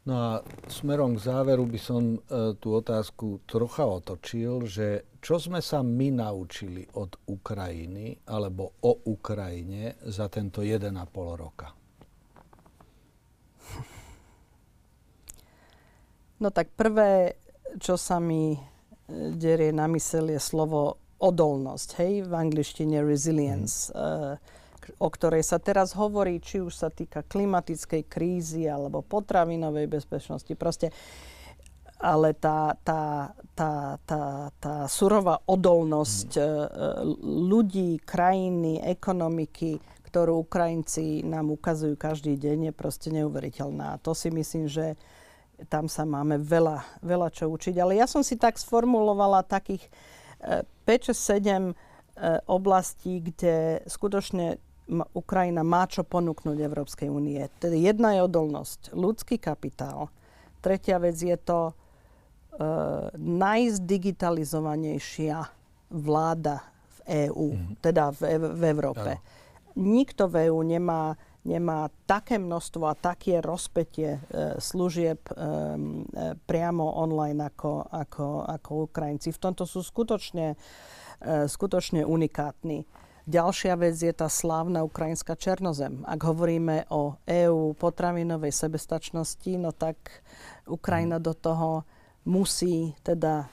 No 0.00 0.16
a 0.16 0.30
smerom 0.68 1.16
k 1.16 1.24
záveru 1.24 1.64
by 1.68 1.80
som 1.80 2.16
e, 2.16 2.18
tú 2.60 2.76
otázku 2.76 3.44
trocha 3.48 3.84
otočil, 3.88 4.64
že 4.68 5.16
čo 5.20 5.40
sme 5.40 5.64
sa 5.64 5.80
my 5.80 6.08
naučili 6.12 6.84
od 6.96 7.16
Ukrajiny 7.28 8.28
alebo 8.28 8.80
o 8.84 8.92
Ukrajine 9.08 9.96
za 10.04 10.28
tento 10.28 10.60
1,5 10.60 10.92
roka? 11.36 11.79
No 16.40 16.48
tak 16.48 16.72
prvé, 16.72 17.36
čo 17.76 18.00
sa 18.00 18.16
mi 18.16 18.56
e, 18.56 18.58
derie 19.36 19.76
na 19.76 19.84
mysel, 19.92 20.32
je 20.32 20.40
slovo 20.40 20.96
odolnosť, 21.20 21.88
hej, 22.00 22.12
v 22.24 22.32
angličtine 22.32 23.04
resilience, 23.04 23.92
mm. 23.92 24.40
o 25.04 25.08
ktorej 25.12 25.44
sa 25.44 25.60
teraz 25.60 25.92
hovorí, 25.92 26.40
či 26.40 26.64
už 26.64 26.72
sa 26.72 26.88
týka 26.88 27.20
klimatickej 27.28 28.08
krízy 28.08 28.64
alebo 28.64 29.04
potravinovej 29.04 29.84
bezpečnosti. 29.84 30.48
Proste 30.56 30.88
ale 32.00 32.32
tá, 32.32 32.72
tá, 32.80 33.36
tá, 33.52 34.00
tá, 34.08 34.48
tá 34.56 34.88
surová 34.88 35.44
odolnosť 35.44 36.40
mm. 36.40 36.40
ľudí, 37.20 38.00
krajiny, 38.00 38.80
ekonomiky, 38.80 39.76
ktorú 40.08 40.48
Ukrajinci 40.48 41.20
nám 41.22 41.52
ukazujú 41.52 42.00
každý 42.00 42.40
deň, 42.40 42.58
je 42.66 42.72
proste 42.72 43.12
neuveriteľná. 43.12 43.94
A 43.94 44.00
to 44.00 44.16
si 44.16 44.32
myslím, 44.32 44.66
že 44.66 44.96
tam 45.68 45.90
sa 45.90 46.06
máme 46.08 46.38
veľa, 46.40 47.04
veľa 47.04 47.28
čo 47.34 47.50
učiť. 47.50 47.74
Ale 47.76 47.98
ja 47.98 48.06
som 48.06 48.22
si 48.24 48.38
tak 48.40 48.56
sformulovala 48.56 49.44
takých 49.44 49.84
5-7 50.40 50.86
e, 50.86 50.88
e, 50.88 50.94
oblastí, 52.48 53.20
kde 53.20 53.84
skutočne 53.84 54.56
Ukrajina 55.14 55.62
má 55.62 55.86
čo 55.86 56.02
ponúknuť 56.02 56.58
Európskej 56.58 57.06
únie. 57.06 57.38
Teda 57.62 57.78
jedna 57.78 58.18
je 58.18 58.26
odolnosť, 58.26 58.90
ľudský 58.90 59.38
kapitál. 59.38 60.10
Tretia 60.58 60.98
vec 60.98 61.14
je 61.14 61.38
to 61.38 61.70
uh, 61.70 61.78
najzdigitalizovanejšia 63.14 65.46
vláda 65.94 66.66
v 66.98 67.30
EÚ, 67.30 67.54
mm-hmm. 67.54 67.78
teda 67.78 68.10
v, 68.10 68.50
v 68.50 68.62
Európe. 68.66 69.14
Ano. 69.14 69.22
Nikto 69.78 70.26
v 70.26 70.50
EÚ 70.50 70.58
nemá 70.66 71.14
nemá 71.44 71.88
také 72.04 72.36
množstvo 72.36 72.84
a 72.84 72.98
také 72.98 73.40
rozpetie 73.40 74.20
e, 74.20 74.20
služieb 74.60 75.20
e, 75.24 75.32
e, 75.32 75.38
priamo 76.36 76.84
online 77.00 77.48
ako, 77.48 77.88
ako, 77.88 78.44
ako 78.44 78.70
Ukrajinci. 78.92 79.32
V 79.32 79.40
tomto 79.40 79.64
sú 79.64 79.80
skutočne, 79.80 80.54
e, 81.20 81.48
skutočne 81.48 82.04
unikátni. 82.04 82.84
Ďalšia 83.30 83.78
vec 83.78 83.94
je 83.94 84.10
tá 84.10 84.26
slávna 84.26 84.82
ukrajinská 84.82 85.38
černozem. 85.38 86.02
Ak 86.02 86.24
hovoríme 86.24 86.88
o 86.90 87.14
EÚ 87.28 87.78
potravinovej 87.78 88.50
sebestačnosti, 88.50 89.52
no 89.54 89.70
tak 89.70 90.24
Ukrajina 90.66 91.22
do 91.22 91.36
toho 91.36 91.86
musí 92.26 92.96
teda 93.06 93.48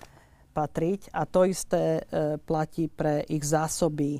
patriť 0.58 1.14
a 1.14 1.30
to 1.30 1.46
isté 1.46 2.02
e, 2.02 2.42
platí 2.42 2.90
pre 2.90 3.22
ich 3.30 3.46
zásoby 3.46 4.18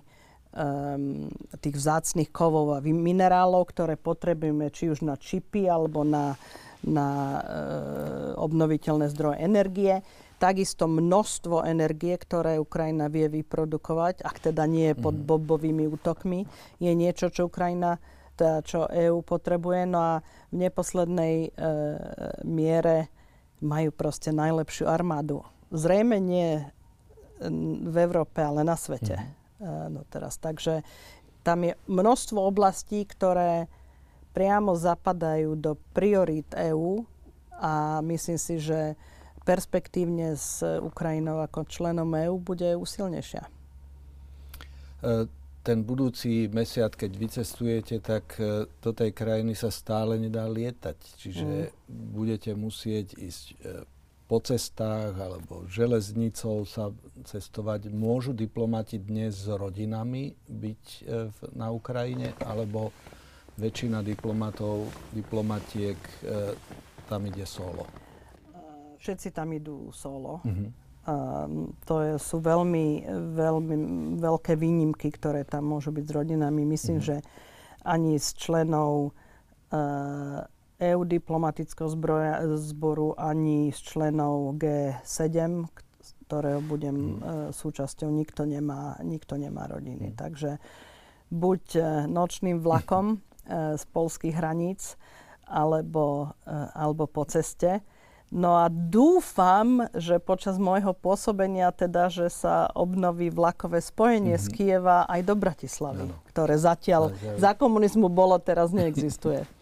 um, 0.58 1.30
tých 1.62 1.76
vzácných 1.78 2.34
kovov 2.34 2.74
a 2.74 2.80
minerálov, 2.82 3.70
ktoré 3.70 3.94
potrebujeme 3.94 4.74
či 4.74 4.90
už 4.90 5.06
na 5.06 5.14
čipy 5.14 5.70
alebo 5.70 6.02
na, 6.02 6.34
na 6.82 7.08
uh, 7.08 7.42
obnoviteľné 8.42 9.06
zdroje 9.14 9.38
energie. 9.46 10.02
Takisto 10.38 10.90
množstvo 10.90 11.66
energie, 11.66 12.14
ktoré 12.18 12.58
Ukrajina 12.58 13.10
vie 13.10 13.30
vyprodukovať, 13.30 14.22
ak 14.26 14.52
teda 14.52 14.66
nie 14.66 14.94
je 14.94 14.96
pod 14.98 15.18
mhm. 15.18 15.26
bobovými 15.26 15.86
útokmi, 15.90 16.46
je 16.82 16.92
niečo, 16.94 17.30
čo 17.30 17.50
Ukrajina, 17.50 18.02
teda 18.38 18.62
čo 18.62 18.86
EÚ 18.86 19.26
potrebuje. 19.26 19.90
No 19.90 19.98
a 19.98 20.14
v 20.54 20.56
neposlednej 20.62 21.36
e, 21.42 21.70
miere 22.46 23.10
majú 23.66 23.90
proste 23.90 24.30
najlepšiu 24.30 24.86
armádu. 24.86 25.42
Zrejme 25.74 26.22
nie 26.22 26.62
v 27.82 27.96
Európe, 27.98 28.42
ale 28.42 28.62
na 28.62 28.78
svete. 28.78 29.18
Mm. 29.18 29.37
No 29.64 30.06
teraz. 30.10 30.38
Takže 30.38 30.86
tam 31.42 31.66
je 31.66 31.74
množstvo 31.90 32.38
oblastí, 32.38 33.08
ktoré 33.08 33.66
priamo 34.38 34.78
zapadajú 34.78 35.58
do 35.58 35.80
priorít 35.98 36.54
EÚ 36.54 37.02
a 37.58 38.06
myslím 38.06 38.38
si, 38.38 38.62
že 38.62 38.94
perspektívne 39.42 40.36
s 40.38 40.62
Ukrajinou 40.62 41.42
ako 41.42 41.66
členom 41.66 42.12
EÚ 42.12 42.38
bude 42.38 42.78
usilnejšia. 42.78 43.48
E, 43.48 45.26
ten 45.64 45.82
budúci 45.82 46.52
mesiac, 46.54 46.94
keď 46.94 47.12
vycestujete, 47.16 47.96
tak 48.04 48.38
e, 48.38 48.68
do 48.68 48.92
tej 48.94 49.16
krajiny 49.16 49.58
sa 49.58 49.74
stále 49.74 50.20
nedá 50.22 50.46
lietať. 50.46 51.00
Čiže 51.18 51.48
mm. 51.72 51.74
budete 52.14 52.52
musieť 52.54 53.16
ísť 53.18 53.46
e, 53.52 53.56
po 54.28 54.44
cestách 54.44 55.16
alebo 55.16 55.64
železnicou 55.72 56.68
sa 56.68 56.92
cestovať. 57.24 57.88
Môžu 57.90 58.36
diplomati 58.36 59.00
dnes 59.00 59.36
s 59.36 59.48
rodinami 59.48 60.36
byť 60.52 61.08
na 61.56 61.72
Ukrajine, 61.72 62.36
alebo 62.44 62.92
väčšina 63.56 64.04
diplomatov, 64.04 64.92
diplomatiek 65.16 65.98
tam 67.08 67.24
ide 67.24 67.48
solo? 67.48 67.88
všetci 69.08 69.32
tam 69.32 69.54
idú 69.54 69.88
solo. 69.94 70.44
Mm-hmm. 70.44 70.70
To 71.88 71.96
je, 72.04 72.14
sú 72.20 72.44
veľmi, 72.44 73.08
veľmi 73.40 73.76
veľké 74.20 74.60
výnimky, 74.60 75.08
ktoré 75.16 75.48
tam 75.48 75.72
môžu 75.72 75.96
byť 75.96 76.04
s 76.04 76.12
rodinami. 76.12 76.68
Myslím, 76.68 77.00
mm-hmm. 77.00 77.24
že 77.24 77.24
ani 77.88 78.20
s 78.20 78.36
členov 78.36 79.16
uh, 79.72 80.44
EU 80.78 81.02
diplomatického 81.04 81.90
zbroja, 81.90 82.46
zboru, 82.58 83.18
ani 83.18 83.74
s 83.74 83.82
členov 83.82 84.62
G7, 84.62 85.66
ktorého 86.28 86.62
budem 86.62 86.96
mm. 86.96 87.10
uh, 87.18 87.18
súčasťou, 87.50 88.12
nikto 88.14 88.46
nemá, 88.46 89.00
nikto 89.02 89.40
nemá 89.42 89.66
rodiny. 89.66 90.14
Mm. 90.14 90.16
Takže 90.20 90.62
buď 91.34 91.64
uh, 91.76 91.86
nočným 92.06 92.62
vlakom 92.62 93.18
uh, 93.18 93.74
z 93.80 93.84
polských 93.90 94.38
hraníc, 94.38 95.00
alebo, 95.48 96.36
alebo 96.76 97.08
po 97.08 97.24
ceste. 97.24 97.80
No 98.28 98.60
a 98.60 98.68
dúfam, 98.68 99.88
že 99.96 100.20
počas 100.20 100.60
môjho 100.60 100.92
pôsobenia 100.92 101.72
teda, 101.72 102.12
že 102.12 102.28
sa 102.28 102.68
obnoví 102.76 103.32
vlakové 103.32 103.80
spojenie 103.80 104.36
mm-hmm. 104.36 104.52
z 104.52 104.52
mhm. 104.52 104.56
Kieva 104.60 105.00
aj 105.08 105.22
do 105.24 105.34
Bratislavy, 105.40 106.12
ano. 106.12 106.20
ktoré 106.28 106.60
zatiaľ 106.60 107.16
aj, 107.16 107.40
za 107.40 107.56
komunizmu 107.56 108.12
bolo, 108.12 108.36
teraz 108.44 108.76
neexistuje. 108.76 109.48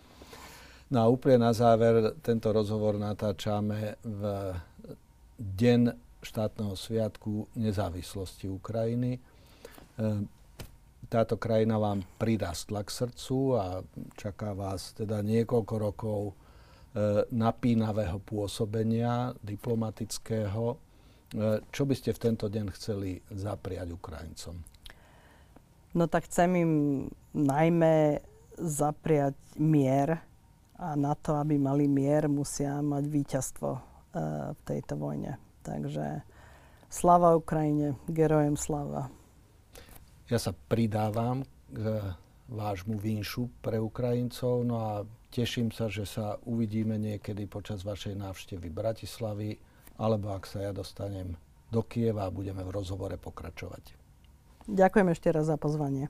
No 0.94 0.98
a 1.02 1.06
úplne 1.10 1.50
na 1.50 1.54
záver, 1.54 2.14
tento 2.22 2.54
rozhovor 2.54 3.02
natáčame 3.02 3.98
v 4.06 4.22
deň 5.42 5.82
štátneho 6.22 6.78
sviatku 6.78 7.50
nezávislosti 7.58 8.50
Ukrajiny. 8.50 9.18
Ehm, 9.98 10.30
táto 11.10 11.38
krajina 11.38 11.78
vám 11.78 12.06
prirastla 12.18 12.82
k 12.86 12.90
srdcu 12.90 13.38
a 13.58 13.66
čaká 14.18 14.54
vás 14.58 14.94
teda 14.98 15.22
niekoľko 15.22 15.74
rokov 15.78 16.22
E, 16.96 17.28
napínavého 17.28 18.24
pôsobenia 18.24 19.36
diplomatického. 19.44 20.64
E, 20.72 20.78
čo 21.68 21.84
by 21.84 21.92
ste 21.92 22.16
v 22.16 22.24
tento 22.24 22.48
deň 22.48 22.72
chceli 22.72 23.20
zapriať 23.36 23.92
Ukrajincom? 23.92 24.56
No 25.92 26.08
tak 26.08 26.32
chcem 26.32 26.56
im 26.56 26.74
najmä 27.36 28.24
zapriať 28.56 29.36
mier 29.60 30.24
a 30.76 30.96
na 30.96 31.16
to, 31.16 31.36
aby 31.40 31.56
mali 31.56 31.88
mier, 31.88 32.28
musia 32.28 32.80
mať 32.84 33.04
víťazstvo 33.08 33.70
uh, 33.72 33.82
v 34.52 34.62
tejto 34.68 35.00
vojne. 35.00 35.40
Takže 35.64 36.22
slava 36.92 37.34
Ukrajine, 37.36 37.96
gerojem 38.12 38.60
slava. 38.60 39.10
Ja 40.28 40.42
sa 40.42 40.52
pridávam 40.52 41.46
k 41.70 42.02
vášmu 42.50 42.98
výnšu 42.98 43.50
pre 43.62 43.82
Ukrajincov, 43.82 44.62
no 44.66 44.76
a 44.82 44.92
Teším 45.36 45.68
sa, 45.76 45.92
že 45.92 46.08
sa 46.08 46.40
uvidíme 46.48 46.96
niekedy 46.96 47.44
počas 47.44 47.84
vašej 47.84 48.16
návštevy 48.16 48.72
Bratislavy, 48.72 49.60
alebo 50.00 50.32
ak 50.32 50.48
sa 50.48 50.64
ja 50.64 50.72
dostanem 50.72 51.36
do 51.76 51.84
Kieva 51.84 52.24
a 52.24 52.32
budeme 52.32 52.64
v 52.64 52.72
rozhovore 52.72 53.20
pokračovať. 53.20 54.00
Ďakujem 54.72 55.08
ešte 55.12 55.36
raz 55.36 55.52
za 55.52 55.60
pozvanie. 55.60 56.08